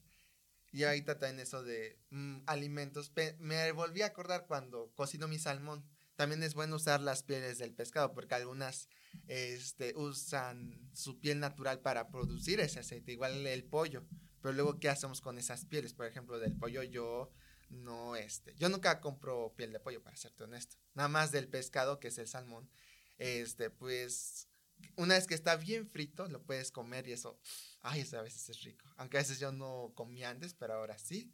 [0.71, 3.11] Y ahorita también eso de mm, alimentos.
[3.39, 5.85] Me volví a acordar cuando cocino mi salmón.
[6.15, 8.87] También es bueno usar las pieles del pescado porque algunas
[9.27, 14.05] este, usan su piel natural para producir ese aceite, igual el pollo.
[14.41, 15.93] Pero luego, ¿qué hacemos con esas pieles?
[15.93, 17.31] Por ejemplo, del pollo yo
[17.69, 20.77] no, este, yo nunca compro piel de pollo, para serte honesto.
[20.93, 22.69] Nada más del pescado, que es el salmón.
[23.17, 24.47] Este, pues,
[24.95, 27.39] una vez que está bien frito, lo puedes comer y eso,
[27.81, 28.85] ay, eso a veces es rico.
[28.97, 31.33] Aunque a veces yo no comía antes, pero ahora sí.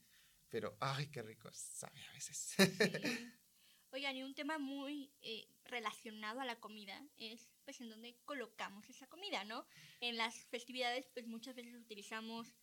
[0.49, 2.55] Pero, ay, qué rico sabe a veces.
[3.87, 3.97] Sí.
[3.97, 8.87] Oigan, y un tema muy eh, relacionado a la comida es pues en dónde colocamos
[8.89, 9.65] esa comida, ¿no?
[10.01, 12.53] En las festividades pues muchas veces utilizamos,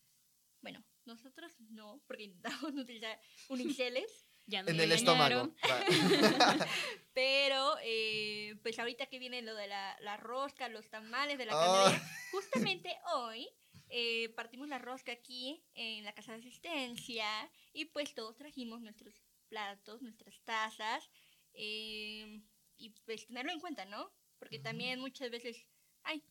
[0.61, 2.25] bueno, nosotros no, porque
[2.65, 3.19] intentamos utilizar
[3.49, 5.53] uniceles, ya no en me el estómago.
[5.63, 6.69] engañaron.
[7.15, 11.57] Pero eh, pues ahorita que viene lo de la, la rosca, los tamales de la
[11.57, 11.61] Oh.
[11.61, 13.49] Candelaria, justamente hoy
[13.89, 17.27] eh, partimos la rosca aquí en la casa de asistencia
[17.73, 19.15] y pues todos trajimos nuestros
[19.49, 21.09] platos, nuestras tazas
[21.53, 22.41] eh,
[22.77, 24.13] y pues tenerlo en cuenta, ¿no?
[24.39, 25.65] Porque también muchas veces,
[26.03, 26.25] ay,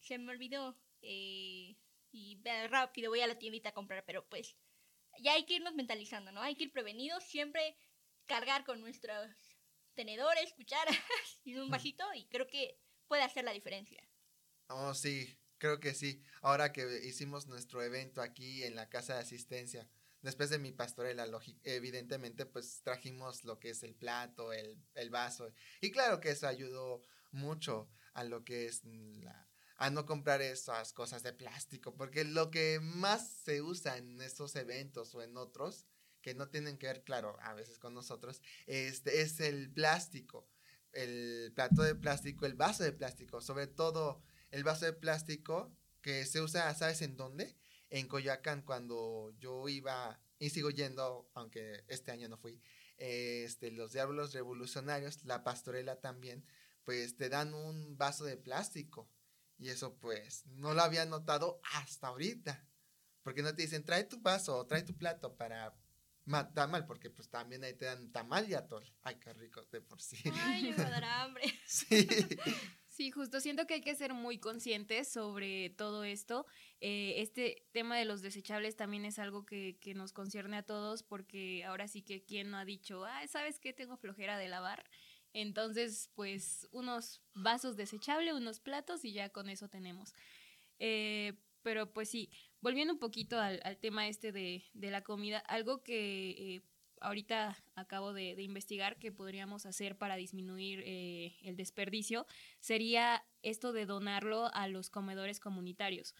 [0.00, 1.76] se me olvidó eh,
[2.12, 4.56] y rápido voy a la tiendita a comprar, pero pues
[5.20, 6.42] ya hay que irnos mentalizando, ¿no?
[6.42, 7.76] Hay que ir prevenidos, siempre
[8.26, 9.30] cargar con nuestros
[9.94, 10.96] tenedores, cucharas
[11.44, 14.02] y un vasito y creo que puede hacer la diferencia.
[14.68, 16.22] Oh, sí, creo que sí.
[16.42, 19.88] Ahora que hicimos nuestro evento aquí en la casa de asistencia,
[20.22, 21.26] después de mi pastorela,
[21.64, 25.52] evidentemente, pues trajimos lo que es el plato, el, el vaso.
[25.80, 29.45] Y claro que eso ayudó mucho a lo que es la
[29.76, 34.56] a no comprar esas cosas de plástico, porque lo que más se usa en estos
[34.56, 35.86] eventos o en otros,
[36.22, 40.48] que no tienen que ver, claro, a veces con nosotros, este, es el plástico,
[40.92, 46.24] el plato de plástico, el vaso de plástico, sobre todo el vaso de plástico que
[46.24, 47.56] se usa, ¿sabes en dónde?
[47.90, 52.60] En Coyoacán, cuando yo iba y sigo yendo, aunque este año no fui,
[52.96, 56.44] este, los diablos revolucionarios, la pastorela también,
[56.84, 59.08] pues te dan un vaso de plástico.
[59.58, 62.68] Y eso pues no lo había notado hasta ahorita.
[63.22, 65.74] Porque no te dicen, trae tu vaso o trae tu plato para
[66.26, 68.84] ma- tamal, porque pues también ahí te dan tamal y atol.
[69.02, 70.18] Ay, qué rico de por sí.
[70.32, 71.44] Ay, me va a dar hambre.
[71.66, 72.06] Sí.
[72.88, 76.46] Sí, justo siento que hay que ser muy conscientes sobre todo esto.
[76.80, 81.02] Eh, este tema de los desechables también es algo que, que nos concierne a todos
[81.02, 83.74] porque ahora sí que quien no ha dicho, ah, ¿sabes qué?
[83.74, 84.88] Tengo flojera de lavar.
[85.38, 90.14] Entonces, pues unos vasos desechables, unos platos y ya con eso tenemos.
[90.78, 92.30] Eh, pero pues sí,
[92.62, 96.62] volviendo un poquito al, tema este de, de la comida, algo que eh,
[97.02, 102.26] ahorita acabo de, de investigar que podríamos hacer para disminuir eh, el desperdicio
[102.58, 106.14] sería esto de donarlo a los comedores comunitarios.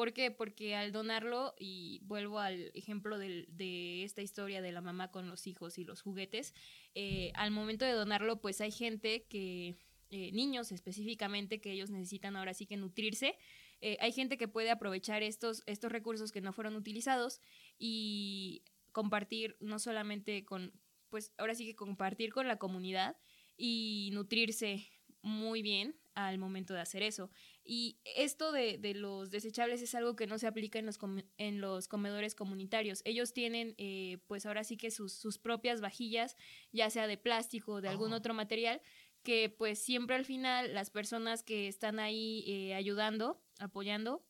[0.00, 0.30] ¿Por qué?
[0.30, 5.46] Porque al donarlo, y vuelvo al ejemplo de esta historia de la mamá con los
[5.46, 6.54] hijos y los juguetes,
[6.94, 9.76] eh, al momento de donarlo, pues hay gente que,
[10.08, 13.36] eh, niños específicamente, que ellos necesitan ahora sí que nutrirse.
[13.82, 17.42] Eh, hay gente que puede aprovechar estos, estos recursos que no fueron utilizados
[17.78, 20.72] y compartir no solamente con,
[21.10, 23.18] pues ahora sí que compartir con la comunidad
[23.58, 24.88] y nutrirse
[25.20, 27.30] muy bien al momento de hacer eso.
[27.64, 31.22] Y esto de, de los desechables es algo que no se aplica en los, com-
[31.36, 33.02] en los comedores comunitarios.
[33.04, 36.36] Ellos tienen, eh, pues ahora sí que sus, sus propias vajillas,
[36.72, 38.16] ya sea de plástico o de algún Oh.
[38.16, 38.80] otro material,
[39.22, 44.24] que pues siempre al final las personas que están ahí eh, ayudando, apoyando,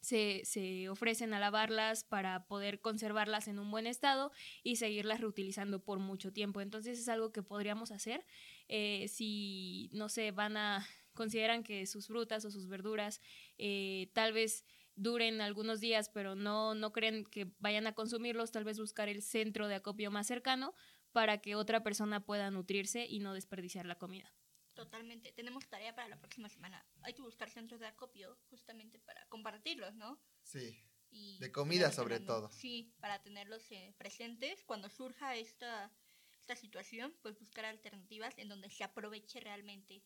[0.00, 4.30] se, se ofrecen a lavarlas para poder conservarlas en un buen estado
[4.62, 6.60] y seguirlas reutilizando por mucho tiempo.
[6.60, 8.24] Entonces es algo que podríamos hacer
[8.68, 10.86] eh, si, no sé, van a,
[11.18, 13.20] consideran que sus frutas o sus verduras
[13.58, 14.64] eh, tal vez
[14.94, 19.20] duren algunos días, pero no, no creen que vayan a consumirlos, tal vez buscar el
[19.20, 20.74] centro de acopio más cercano
[21.12, 24.32] para que otra persona pueda nutrirse y no desperdiciar la comida.
[24.74, 25.32] Totalmente.
[25.32, 26.86] Tenemos tarea para la próxima semana.
[27.02, 30.20] Hay que buscar centros de acopio justamente para compartirlos, ¿no?
[30.44, 30.78] Sí.
[31.10, 32.48] Y De comida sobre todo.
[32.50, 35.92] Sí, para tenerlos eh, presentes cuando surja esta,
[36.38, 40.04] esta situación, pues buscar alternativas en donde se aproveche realmente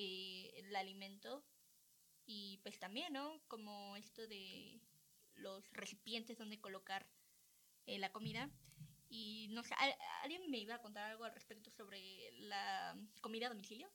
[0.00, 1.44] eh, el alimento
[2.26, 3.40] y pues también, ¿no?
[3.48, 4.80] Como esto de
[5.34, 7.06] los recipientes donde colocar
[7.86, 8.48] eh, la comida.
[9.08, 13.46] Y no sé, ¿al- ¿alguien me iba a contar algo al respecto sobre la comida
[13.46, 13.88] a domicilio?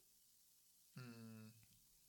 [0.96, 1.48] Mm,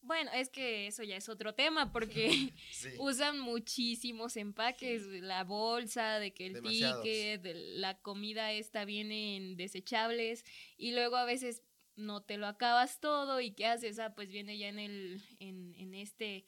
[0.01, 2.89] Bueno, es que eso ya es otro tema porque sí.
[2.99, 7.01] usan muchísimos empaques, la bolsa, de que el Demasiados.
[7.03, 10.43] ticket, de la comida esta viene en desechables
[10.77, 11.63] y luego a veces
[11.95, 15.73] no te lo acabas todo y qué haces, ah, pues viene ya en el en,
[15.75, 16.45] en este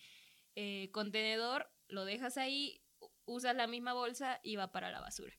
[0.56, 2.82] eh, contenedor, lo dejas ahí,
[3.26, 5.36] usas la misma bolsa y va para la basura.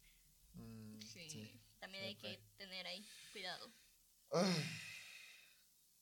[0.55, 1.61] Mm, Sí, sí.
[1.79, 3.73] también hay que tener ahí cuidado.
[4.33, 4.55] Ay,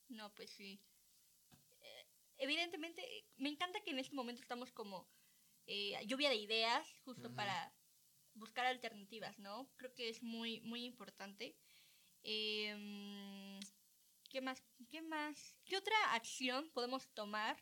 [0.09, 0.79] No, pues sí.
[1.81, 2.05] Eh,
[2.37, 5.09] evidentemente, eh, me encanta que en este momento estamos como
[5.65, 7.73] eh, lluvia de ideas, justo para
[8.35, 9.69] buscar alternativas, ¿no?
[9.77, 11.55] Creo que es muy, muy importante.
[12.23, 13.59] Em,
[14.29, 14.63] ¿Qué más?
[14.89, 15.55] ¿Qué más?
[15.65, 17.57] ¿Qué otra acción podemos tomar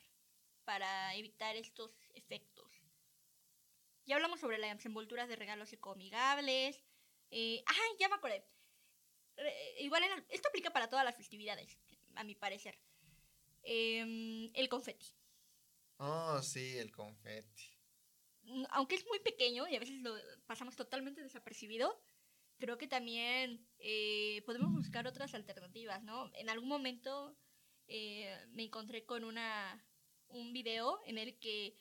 [0.64, 2.72] para evitar estos efectos?
[4.06, 6.84] Ya hablamos sobre las envolturas de regalos ecoamigables.
[7.30, 8.48] Eh, ¡Ay, ya me acordé!
[9.80, 11.78] Igual en esto aplica para todas las festividades,
[12.16, 12.80] a mi parecer.
[13.64, 15.08] Em, el confeti.
[15.98, 17.78] Oh, sí, el confeti.
[18.70, 22.00] Aunque es muy pequeño y a veces lo pasamos totalmente desapercibido,
[22.66, 26.32] creo que también eh, podemos buscar otras alternativas, ¿no?
[26.34, 27.38] En algún momento
[27.88, 29.86] eh, me encontré con una
[30.30, 31.78] un video en el que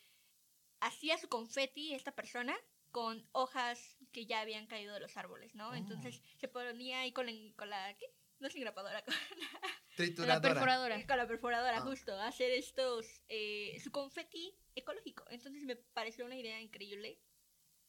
[0.80, 2.54] hacía su confeti esta persona
[2.90, 5.70] con hojas que ya habían caído de los árboles, ¿no?
[5.70, 5.74] Oh.
[5.74, 7.96] Entonces se ponía ahí con, la- con la...
[7.96, 8.06] ¿Qué?
[8.40, 10.40] No es engrapadora, con La Trituradora.
[10.42, 11.06] perforadora.
[11.06, 11.80] con la perforadora, Ah.
[11.80, 15.24] justo, hacer estos, eh, su confeti ecológico.
[15.30, 17.18] Entonces me pareció una idea increíble,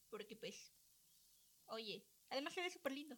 [0.10, 0.74] porque pues,
[1.66, 2.06] oye,
[2.36, 3.18] además se ve súper lindo.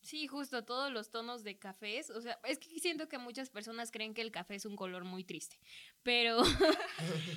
[0.00, 3.90] Sí, justo todos los tonos de cafés, o sea, es que siento que muchas personas
[3.90, 5.58] creen que el café es un color muy triste,
[6.02, 6.42] pero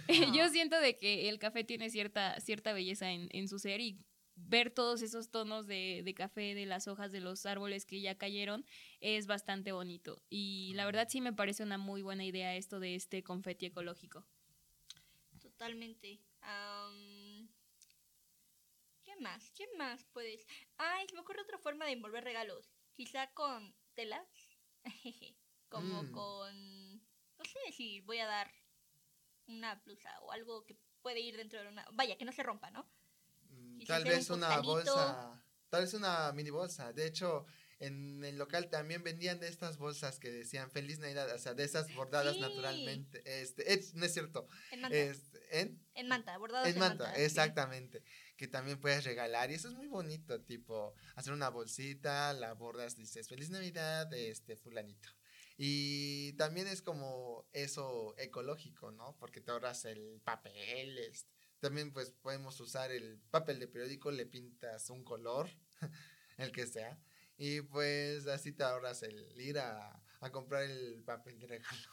[0.36, 3.98] yo siento de que el café tiene cierta, cierta belleza en, en su ser y
[4.36, 8.18] ver todos esos tonos de, de café de las hojas de los árboles que ya
[8.18, 8.66] cayeron
[9.00, 12.96] es bastante bonito y la verdad sí me parece una muy buena idea esto de
[12.96, 14.26] este confeti ecológico.
[15.40, 16.20] Totalmente.
[16.42, 17.07] Am, ¿Qué
[19.20, 19.52] más?
[19.52, 20.46] ¿Qué más puedes?
[20.78, 22.70] Ay, se me ocurre otra forma de envolver regalos.
[22.96, 24.28] Quizá con telas.
[25.70, 26.12] Como Mm.
[26.12, 26.96] con...
[26.98, 28.52] No sé si voy a dar
[29.48, 31.86] una blusa o algo que puede ir dentro de una...
[31.94, 32.90] Vaya, que no se rompa, ¿no?
[33.50, 36.92] Mm, Tal vez un una bolsa, tal vez una mini bolsa.
[36.94, 37.46] De hecho,
[37.80, 41.64] en el local también vendían de estas bolsas que decían Feliz Navidad, o sea, de
[41.64, 42.42] esas bordadas Sí.
[42.42, 43.22] naturalmente.
[43.26, 44.48] Este, es- no es cierto.
[44.72, 44.98] En manta.
[44.98, 45.86] Este, ¿en?
[45.94, 48.04] en manta, bordados En en, manta, exactamente.
[48.38, 49.52] Que también puedes regalar.
[49.52, 54.56] Y eso es muy bonito, tipo, hacer una bolsita, la bordas, dices, Feliz Navidad, este,
[54.56, 55.10] fulanito.
[55.58, 59.18] Y también es como eso ecológico, ¿no?
[59.18, 61.00] Porque te ahorras el papel,
[61.60, 65.50] también pues podemos usar el papel de periódico, le pintas un color,
[66.38, 67.00] el que sea,
[67.38, 71.90] y pues así te ahorras el ir a, a comprar el papel de regalo.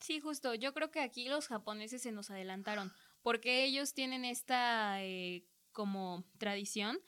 [0.00, 0.54] Sí, justo.
[0.54, 2.92] Yo creo que aquí los japoneses se nos adelantaron,
[3.22, 5.44] porque ellos tienen esta eh,
[5.78, 6.98] como tradición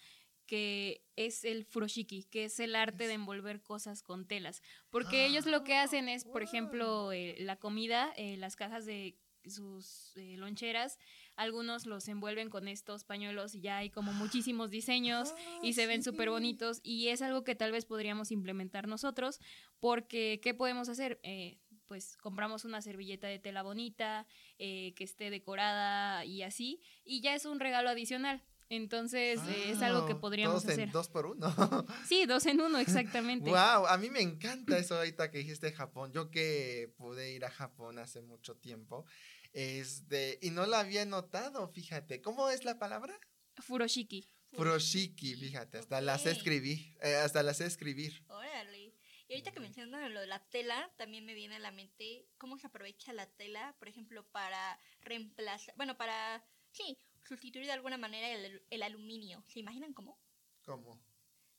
[0.46, 4.62] que es el furoshiki, que es el arte de envolver cosas con telas.
[4.90, 9.16] Porque ellos lo que hacen es, por ejemplo, eh, la comida, eh, las cajas de
[9.48, 11.00] sus eh, loncheras,
[11.34, 16.04] algunos los envuelven con estos pañuelos y ya hay como muchísimos diseños y se ven
[16.04, 19.40] súper bonitos y es algo que tal vez podríamos implementar nosotros
[19.80, 21.18] porque ¿qué podemos hacer?
[21.24, 21.58] Eh,
[21.90, 24.24] pues compramos una servilleta de tela bonita,
[24.58, 28.44] eh, que esté decorada y así, y ya es un regalo adicional.
[28.70, 30.92] Entonces, eh, es algo que podríamos todos en hacer.
[30.92, 31.46] dos por uno.
[32.08, 33.50] Sí, dos en uno, exactamente.
[33.50, 36.12] Wow, a mí me encanta eso ahorita que dijiste Japón.
[36.12, 39.04] Yo que pude ir a Japón hace mucho tiempo.
[39.52, 42.22] Este, y no lo había notado, fíjate.
[42.22, 43.18] ¿Cómo es la palabra?
[43.56, 44.26] Furoshiki.
[44.52, 46.36] Furoshiki, fíjate, hasta las sé Ok.
[46.36, 48.24] escribir, eh, hasta las sé escribir.
[48.28, 48.94] Órale.
[49.28, 52.58] Y ahorita que mencionan lo de la tela, también me viene a la mente cómo
[52.58, 58.28] se aprovecha la tela, por ejemplo, para reemplazar, bueno, para, sí, sustituir de alguna manera
[58.30, 59.42] el, el aluminio.
[59.46, 60.18] ¿Se imaginan cómo?
[60.64, 61.00] ¿Cómo?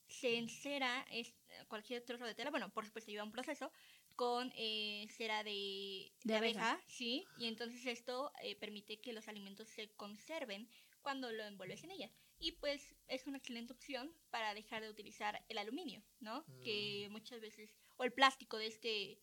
[0.06, 1.34] Se encera es,
[1.68, 3.72] cualquier trozo de tela, bueno, por supuesto lleva un proceso,
[4.14, 6.78] con eh, cera de, De abeja.
[6.86, 10.68] sí, y entonces esto eh, permite que los alimentos se conserven
[11.00, 12.10] cuando lo envuelves en ella.
[12.38, 16.44] Y pues es una excelente opción para dejar de utilizar el aluminio, ¿no?
[16.64, 19.22] Que muchas veces, o el plástico de este,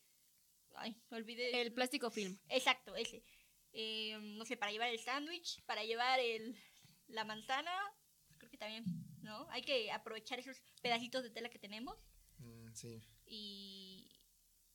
[0.75, 1.61] ay, me olvidé.
[1.61, 2.39] El plástico film.
[2.47, 3.21] Exacto, ese.
[3.73, 6.55] Eh, no sé, para llevar el sándwich, para llevar el,
[7.07, 7.71] la manzana,
[8.37, 8.83] creo que también,
[9.21, 9.47] ¿no?
[9.49, 11.97] Hay que aprovechar esos pedacitos de tela que tenemos
[12.39, 13.01] Mm, sí.
[13.25, 14.09] y,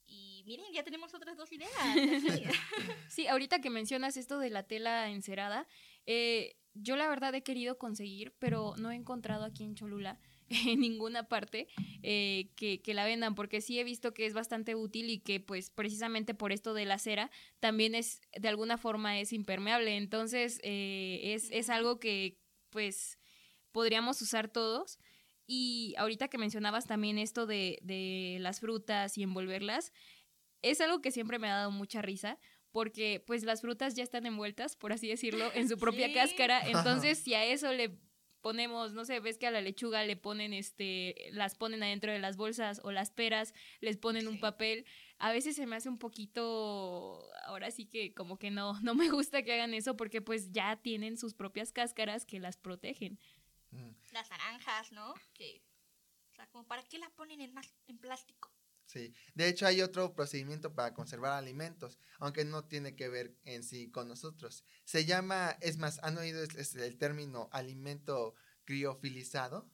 [0.04, 1.70] y miren, ya tenemos otras dos ideas.
[3.08, 5.66] Sí, ahorita que mencionas esto de la tela encerada,
[6.06, 10.18] eh, yo la verdad he querido conseguir, pero no he encontrado aquí en Cholula
[10.74, 11.68] en ninguna parte
[12.02, 15.40] eh, que, que la vendan, porque sí he visto que es bastante útil y que
[15.40, 17.30] pues precisamente por esto de la cera
[17.60, 22.38] también es, de alguna forma es impermeable, entonces eh, es, es algo que
[22.70, 23.18] pues
[23.72, 24.98] podríamos usar todos.
[25.46, 29.92] Y ahorita que mencionabas también esto de, de las frutas y envolverlas,
[30.62, 32.38] es algo que siempre me ha dado mucha risa
[32.70, 36.14] porque pues las frutas ya están envueltas, por así decirlo, en su propia Sí.
[36.14, 36.66] cáscara.
[36.66, 37.98] Entonces, si a eso le
[38.44, 42.18] ponemos, no sé, ves que a la lechuga le ponen este, las ponen adentro de
[42.18, 44.84] las bolsas o las peras, les ponen un papel.
[45.16, 49.08] A veces se me hace un poquito, ahora sí que como que no, no me
[49.08, 53.18] gusta que hagan eso porque pues ya tienen sus propias cáscaras que las protegen.
[53.70, 55.14] Mm, Las naranjas, ¿no?
[55.32, 55.62] Que,
[56.32, 58.52] o sea, como para qué la ponen en, más, en plástico.
[58.94, 63.64] Sí, de hecho hay otro procedimiento para conservar alimentos, aunque no tiene que ver en
[63.64, 64.64] sí con nosotros.
[64.84, 69.68] Se llama, es más, ¿han oído el término alimento criofilizado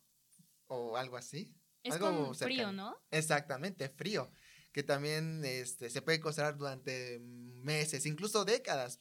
[0.68, 1.55] o algo así?
[1.83, 2.73] Es Algo con frío.
[2.73, 2.97] ¿no?
[3.11, 4.33] Exactamente, frío,
[4.73, 9.01] que también este, se puede conservar durante meses, incluso décadas.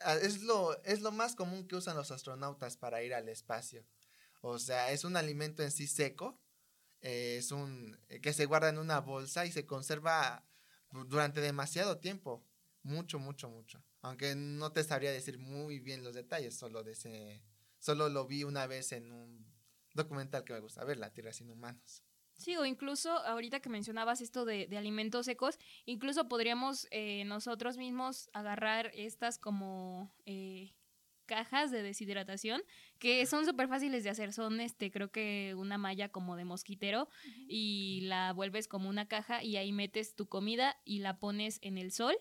[0.00, 3.86] Ah, Es lo, es lo más común que usan los astronautas para ir al espacio.
[4.42, 6.38] O sea, es un alimento en sí seco,
[7.04, 10.42] eh, es un eh, que se guarda en una bolsa y se conserva
[10.90, 12.42] durante demasiado tiempo,
[12.82, 13.84] mucho, mucho, mucho.
[14.00, 17.42] Aunque no te sabría decir muy bien los detalles, solo de ese,
[17.78, 19.46] solo lo vi una vez en un
[19.92, 22.02] documental que me gusta ver, La Tierra sin humanos.
[22.38, 27.76] Sí, o incluso ahorita que mencionabas esto de, de alimentos secos, incluso podríamos eh, nosotros
[27.76, 30.72] mismos agarrar estas como eh,
[31.24, 32.62] cajas de deshidratación
[32.98, 34.32] que son súper fáciles de hacer.
[34.32, 37.08] Son, este, creo que una malla como de mosquitero
[37.48, 41.78] y la vuelves como una caja y ahí metes tu comida y la pones en
[41.78, 42.14] el sol.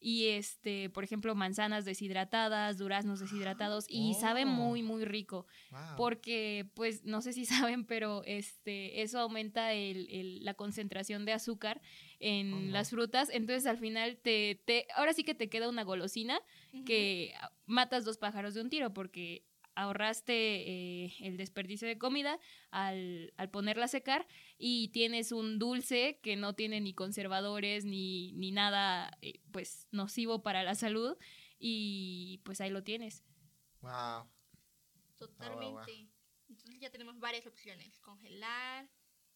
[0.00, 4.46] Y este, por ejemplo, manzanas deshidratadas, duraznos deshidratados y sabe Oh.
[4.46, 5.80] muy, muy rico Wow.
[5.96, 11.32] porque pues no sé si saben, pero este eso aumenta el, el- la concentración de
[11.32, 11.80] azúcar
[12.20, 12.72] en Oh, no.
[12.72, 16.40] las frutas, entonces al final te, te ahora sí que te queda una golosina
[16.84, 17.34] que
[17.66, 19.44] matas dos pájaros de un tiro porque
[19.74, 20.34] ahorraste
[21.04, 22.40] eh, el desperdicio de comida
[22.72, 24.26] al, al ponerla a secar
[24.58, 30.42] y tienes un dulce que no tiene ni conservadores ni, ni nada eh, pues nocivo
[30.42, 31.16] para la salud
[31.60, 33.22] y pues ahí lo tienes.
[33.80, 34.28] Wow.
[35.16, 36.08] Totalmente.
[36.48, 38.00] Entonces ya tenemos varias opciones.
[38.00, 38.88] Congelar,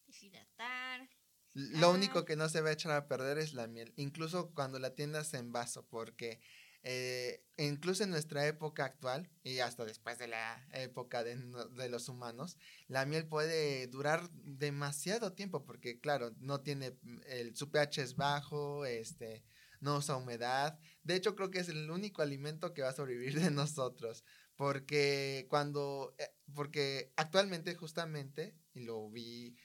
[0.07, 1.07] deshidratar.
[1.53, 4.79] Lo único que no se va a echar a perder es la miel, incluso cuando
[4.79, 6.39] la tiendas en vaso, porque
[6.85, 12.09] eh, incluso en nuestra época actual y hasta después de la época de, de los
[12.09, 18.01] humanos, la miel puede durar demasiado tiempo, porque claro, no tiene, mm, el, su pH
[18.01, 19.43] es bajo, este,
[19.79, 20.77] no usa humedad.
[21.03, 24.23] De hecho, creo que es el único alimento que va a sobrevivir de nosotros,
[24.55, 29.55] porque cuando, eh, porque actualmente justamente, y lo vi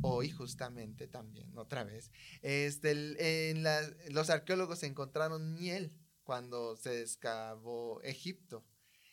[0.00, 2.10] hoy justamente también, otra vez,
[2.42, 3.64] este, en
[4.14, 5.92] los arqueólogos encontraron miel
[6.22, 8.64] cuando se excavó Egipto,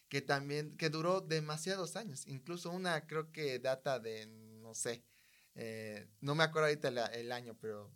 [0.09, 5.03] que también, que duró demasiados años, incluso una creo que data de, no sé,
[5.55, 7.91] eh, no me acuerdo ahorita el año, pero,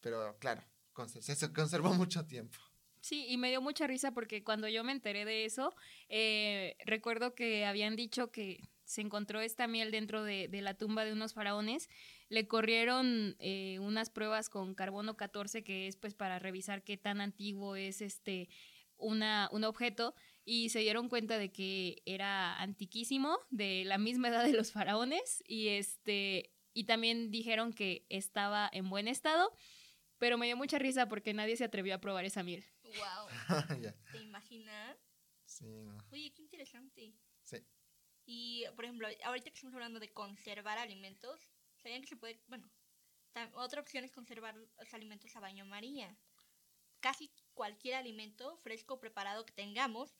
[0.00, 0.62] pero claro,
[1.08, 2.58] se conservó mucho tiempo.
[3.00, 5.74] Sí, y me dio mucha risa porque cuando yo me enteré de eso,
[6.08, 8.60] eh, recuerdo que habían dicho que
[8.90, 11.88] se encontró esta miel dentro de, de la tumba de unos faraones.
[12.28, 17.20] Le corrieron eh, unas pruebas con carbono 14, que es pues para revisar qué tan
[17.20, 18.48] antiguo es este
[18.96, 20.16] una, un objeto.
[20.44, 25.44] y se dieron cuenta de que era antiquísimo, de la misma edad de los faraones
[25.46, 29.52] y este y también dijeron que estaba en buen estado,
[30.18, 32.64] pero me dio mucha risa porque nadie se atrevió a probar esa miel.
[32.82, 33.62] Wow.
[34.12, 34.96] ¿Te imaginas?
[35.44, 35.96] Sí, no.
[36.10, 37.14] Oye, qué interesante.
[38.32, 41.50] Y, por ejemplo, ahorita que estamos hablando de conservar alimentos,
[41.82, 42.70] ¿sabían que se puede, bueno,
[43.54, 46.16] otra opción es conservar los alimentos a baño María?
[47.00, 50.14] Casi cualquier alimento fresco o preparado que tengamos,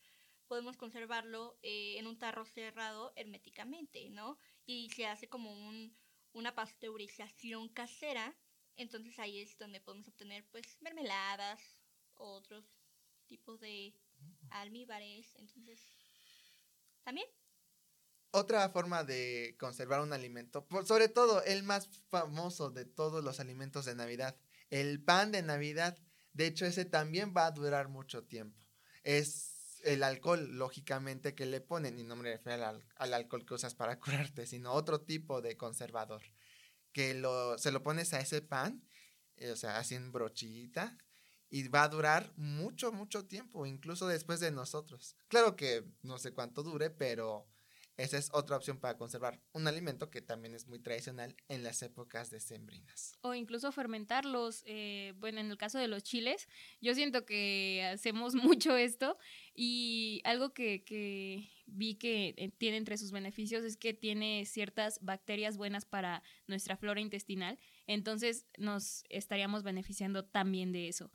[0.49, 4.37] podemos conservarlo eh, en un tarro cerrado herméticamente, ¿no?
[4.65, 5.97] Y se hace como un,
[6.33, 8.37] una pasteurización casera,
[8.75, 11.79] entonces ahí es donde podemos obtener, pues, mermeladas,
[12.15, 12.65] otros
[13.27, 13.95] tipos de
[14.49, 15.79] almíbares, entonces,
[17.03, 17.29] también
[18.31, 23.85] Otra forma de conservar un alimento, sobre todo el más famoso de todos los alimentos
[23.85, 24.37] de Navidad,
[24.69, 25.97] el pan de Navidad.
[26.33, 28.57] De hecho, ese también va a durar mucho tiempo.
[29.03, 33.53] Es el alcohol, lógicamente, que le ponen, y no me refiero al, al alcohol que
[33.53, 36.21] usas para curarte, sino otro tipo de conservador,
[36.93, 37.21] que
[37.57, 38.81] se lo pones a ese pan,
[39.35, 40.97] eh, o sea, así en brochita,
[41.49, 45.17] y va a durar mucho, mucho tiempo, incluso después de nosotros.
[45.27, 47.50] Claro que no sé cuánto dure, pero
[48.01, 51.81] esa es otra opción para conservar un alimento que también es muy tradicional en las
[51.83, 53.13] épocas decembrinas.
[53.21, 54.63] O incluso fermentarlos.
[54.65, 56.47] eh, bueno, en el caso de los chiles,
[56.81, 59.17] yo siento que hacemos mucho esto
[59.53, 64.99] y algo que, que vi que eh, tiene entre sus beneficios es que tiene ciertas
[65.01, 67.59] bacterias buenas para nuestra flora intestinal.
[67.87, 71.11] Entonces nos estaríamos beneficiando también de eso.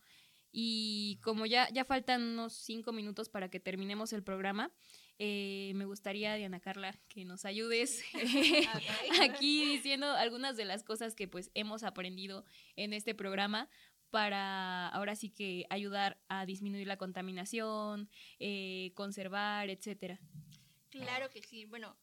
[0.53, 4.73] Y como ya, ya faltan unos cinco minutos para que terminemos el programa,
[5.19, 8.03] eh, me gustaría, Diana Carla, que nos ayudes
[9.23, 12.45] aquí diciendo algunas de las cosas que pues hemos aprendido
[12.77, 13.69] en este programa
[14.11, 18.09] para ahora sí que ayudar a disminuir la contaminación,
[18.39, 20.21] eh, conservar, etcétera.
[20.91, 21.65] Claro que sí.
[21.65, 21.97] Bueno,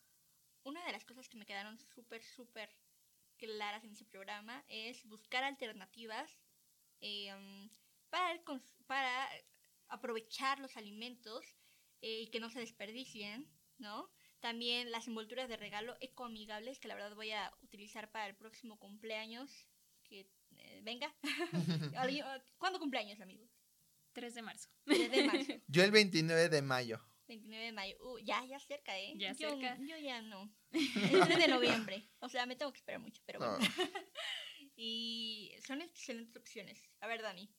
[0.63, 2.75] una de las cosas que me quedaron súper, súper
[3.37, 6.39] claras en ese programa es buscar alternativas
[7.01, 7.69] um,
[8.09, 8.41] para, el
[8.85, 9.29] para
[9.87, 11.57] aprovechar los alimentos
[12.03, 13.49] eh, y que no se desperdicien,
[13.79, 14.11] ¿no?
[14.41, 18.77] También las envolturas de regalo ecoamigables que la verdad voy a utilizar para el próximo
[18.77, 19.49] cumpleaños.
[20.03, 21.15] Que eh, venga.
[21.97, 22.25] Alguien-
[22.57, 23.49] ¿Cuándo cumpleaños, amigos?
[24.11, 24.69] 3 de marzo.
[24.85, 25.53] 3 de marzo.
[25.67, 26.99] Yo el 29 de mayo.
[27.27, 27.95] 29 de mayo.
[28.01, 29.13] Uh, ya, ya cerca, ¿eh?
[29.17, 29.77] Ya yo, cerca.
[29.79, 30.53] Yo ya no.
[30.73, 32.11] El 3 de noviembre.
[32.19, 33.57] O sea, me tengo que esperar mucho, pero bueno.
[33.57, 33.83] Oh,
[34.75, 36.81] Y son excelentes opciones.
[36.99, 37.49] A ver, Dani,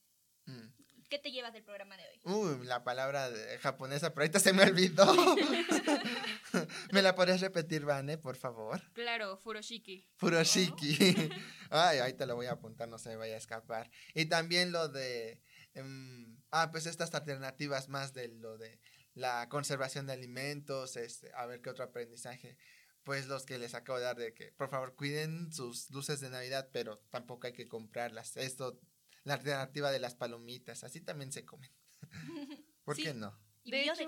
[0.47, 0.69] mm.
[1.15, 2.21] ¿Qué te llevas del programa de hoy?
[2.25, 5.07] Uy, la palabra japonesa, pero ahorita se me olvidó.
[6.93, 8.83] ¿Me la podrías repetir, Vane, por favor?
[8.95, 10.09] Claro, furoshiki.
[10.17, 11.31] Furoshiki.
[11.71, 13.93] Ay, ahorita lo voy a apuntar, no se me vaya a escapar.
[14.13, 15.41] Y también lo de.
[15.75, 18.81] em, ah, pues estas alternativas más de lo de
[19.15, 22.57] la conservación de alimentos, este, a ver qué otro aprendizaje.
[23.05, 26.31] Pues los que les acabo de dar de que, por favor, cuiden sus luces de
[26.31, 28.37] Navidad, pero tampoco hay que comprarlas.
[28.37, 28.81] Esto,
[29.25, 31.71] la alternativa de las palomitas, así también se comen.
[32.85, 33.03] ¿Por Sí.
[33.05, 33.39] qué no?
[33.65, 34.07] Y De hecho-.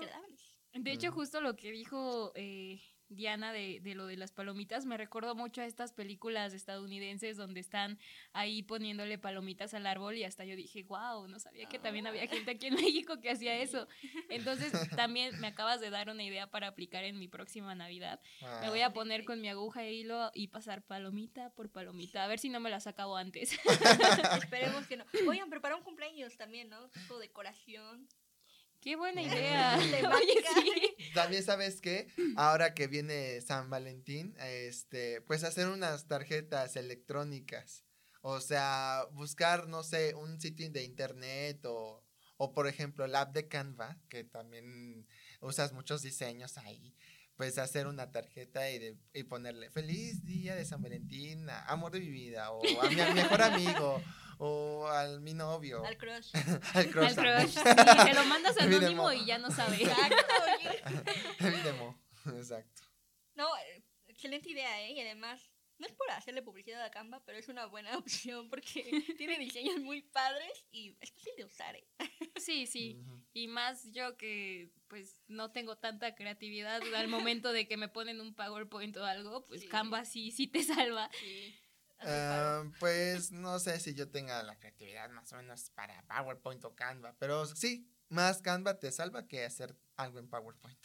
[0.73, 1.15] De hecho, Mm.
[1.15, 5.61] justo lo que dijo eh, Diana de, de lo de las palomitas me recordó mucho
[5.61, 7.99] a estas películas estadounidenses donde están
[8.33, 12.27] ahí poniéndole palomitas al árbol y hasta yo dije, wow, no sabía que también había
[12.27, 13.87] gente aquí en México que hacía eso.
[14.29, 18.19] Entonces, también me acabas de dar una idea para aplicar en mi próxima Navidad.
[18.61, 22.23] Me voy Ah, a poner con mi aguja e hilo y pasar palomita por palomita,
[22.23, 23.51] a ver si no me las acabo antes.
[24.37, 25.05] Esperemos que no.
[25.27, 26.89] Oigan, prepara un cumpleaños también, ¿no?
[26.89, 28.07] Tipo decoración.
[28.87, 29.75] Qué buena idea.
[30.15, 31.11] Oye, sí.
[31.13, 32.07] También sabes que
[32.37, 37.83] ahora que viene San Valentín, este, pues hacer unas tarjetas electrónicas.
[38.21, 42.01] O sea, buscar, no sé, un sitio de internet o,
[42.37, 45.05] o por ejemplo, el app de Canva, que también
[45.41, 46.95] usas muchos diseños ahí.
[47.35, 51.91] Pues hacer una tarjeta y, de- y ponerle feliz día de San Valentín, a- amor
[51.91, 54.01] de mi vida, o a mi, a mi mejor amigo,
[54.37, 56.31] o al mi novio, Al crush.
[56.73, 57.07] al crush.
[57.07, 57.51] Al crush.
[57.51, 57.59] Sí,
[58.07, 59.83] se lo mandas anónimo y ya no sabe.
[59.83, 60.83] Exacto, oye.
[61.51, 61.99] Mi demo,
[62.35, 62.83] exacto.
[63.35, 63.47] No,
[64.07, 64.93] excelente idea, ¿eh?
[64.93, 65.41] Y además,
[65.79, 69.79] no es por hacerle publicidad a Canva, pero es una buena opción porque tiene diseños
[69.79, 71.87] muy padres y es fácil de usar, ¿eh?
[72.37, 72.99] Sí, sí.
[73.33, 78.21] Y más yo que pues no tengo tanta creatividad al momento de que me ponen
[78.21, 79.67] un PowerPoint o algo, pues Sí.
[79.67, 81.09] Canva sí, sí te salva.
[81.19, 81.55] Sí.
[81.99, 86.75] Ah, pues no sé si yo tenga la creatividad más o menos para PowerPoint o
[86.75, 90.79] Canva, pero sí, más Canva te salva que hacer algo en PowerPoint.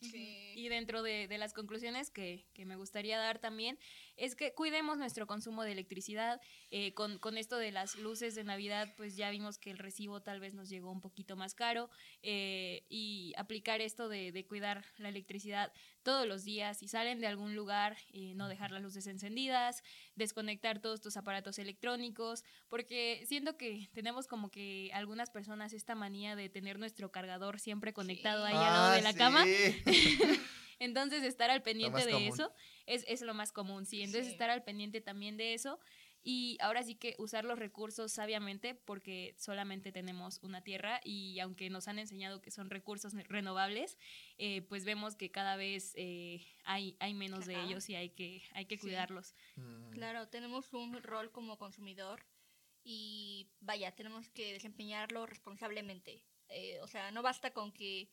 [0.00, 0.52] Sí.
[0.54, 3.78] Y dentro de, de las conclusiones que, que me gustaría dar también
[4.16, 6.40] es que cuidemos nuestro consumo de electricidad.
[6.70, 10.20] Eh, con, con, esto de las luces de Navidad, pues ya vimos que el recibo
[10.20, 11.90] tal vez nos llegó un poquito más caro
[12.22, 16.78] eh, y aplicar esto de, de, cuidar la electricidad todos los días.
[16.78, 19.82] Si salen de algún lugar, eh, no dejar las luces encendidas,
[20.14, 26.36] desconectar todos tus aparatos electrónicos, porque siento que tenemos como que algunas personas esta manía
[26.36, 29.44] de tener nuestro cargador siempre conectado ahí al lado de la Ah, cama.
[30.84, 32.28] Entonces, estar al pendiente de común.
[32.28, 32.52] eso
[32.86, 34.02] es, es lo más común, sí.
[34.02, 34.32] Entonces, Sí.
[34.32, 35.80] estar al pendiente también de eso.
[36.26, 41.68] Y ahora sí que usar los recursos sabiamente porque solamente tenemos una tierra y aunque
[41.68, 43.98] nos han enseñado que son recursos renovables,
[44.38, 48.42] eh, pues vemos que cada vez eh, hay, hay menos de ellos y hay que,
[48.52, 48.82] hay que Sí.
[48.82, 49.34] cuidarlos.
[49.56, 52.24] Mm, Claro, tenemos un rol como consumidor
[52.82, 56.24] y vaya, tenemos que desempeñarlo responsablemente.
[56.48, 58.08] Eh, o sea, no basta con que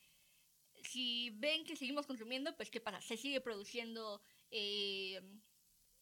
[0.84, 3.01] si ven que seguimos consumiendo, pues ¿qué pasa?
[3.01, 4.21] Se sigue produciendo
[4.51, 5.21] eh,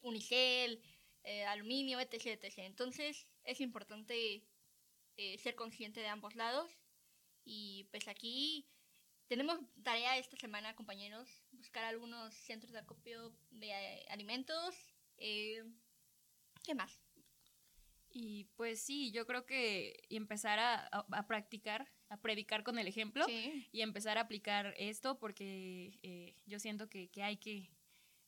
[0.01, 0.81] unicel,
[1.23, 2.59] eh, aluminio, etc, etc.
[2.59, 4.43] Entonces es importante
[5.17, 6.71] eh, ser consciente de ambos lados
[7.45, 8.67] y pues aquí
[9.27, 14.75] tenemos tarea esta semana, compañeros, buscar algunos centros de acopio de eh, alimentos.
[15.17, 16.99] ¿Qué más?
[18.11, 23.23] Y pues sí, yo creo que empezar a- a practicar, a predicar con el ejemplo
[23.25, 23.67] Sí.
[23.71, 27.69] y empezar a aplicar esto porque eh, yo siento que, que hay que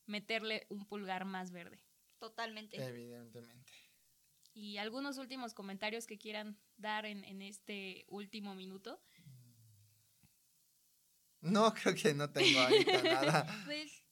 [0.06, 1.80] meterle un pulgar más verde.
[2.18, 2.82] Totalmente.
[2.82, 3.72] Evidentemente.
[4.54, 9.00] Y algunos últimos comentarios que quieran dar en, en este último minuto.
[11.40, 13.62] No, creo que no tengo ahorita nada.
[13.64, 14.04] Pues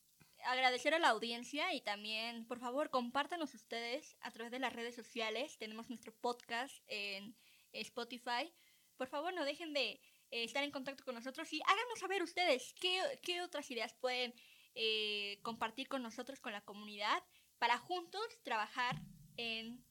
[0.45, 4.95] agradecer a la audiencia y también, por favor, compártanos ustedes a través de las redes
[4.97, 5.57] sociales.
[5.59, 7.37] Tenemos nuestro podcast en
[7.73, 8.53] Spotify.
[9.01, 9.93] Por favor, no dejen de
[10.31, 14.35] eh, estar en contacto con nosotros y háganos saber ustedes qué, qué otras ideas pueden
[14.75, 17.25] eh, compartir con nosotros, con la comunidad,
[17.57, 19.01] para juntos trabajar
[19.39, 19.83] en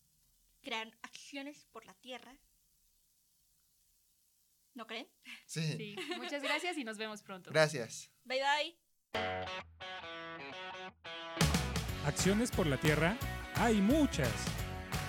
[0.62, 2.40] crear acciones por la tierra.
[4.76, 5.10] ¿No creen?
[5.48, 5.76] Sí.
[5.76, 7.50] Sí, muchas gracias y nos vemos pronto.
[7.50, 8.12] Gracias.
[8.26, 8.78] Bye bye.
[12.06, 13.18] Acciones por la tierra
[13.56, 14.32] hay muchas.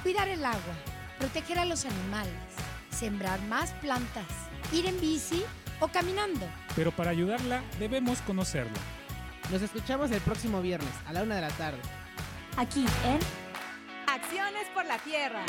[0.03, 0.75] Cuidar el agua,
[1.19, 2.70] proteger a los animales,
[3.01, 4.27] sembrar más plantas,
[4.73, 5.43] ir en bici
[5.81, 6.47] o caminando.
[6.77, 8.79] Pero para ayudarla debemos conocerla.
[9.51, 11.81] Nos escuchamos el próximo viernes a la una de la tarde.
[12.59, 13.19] Aquí en
[14.07, 15.43] Acciones por la Tierra.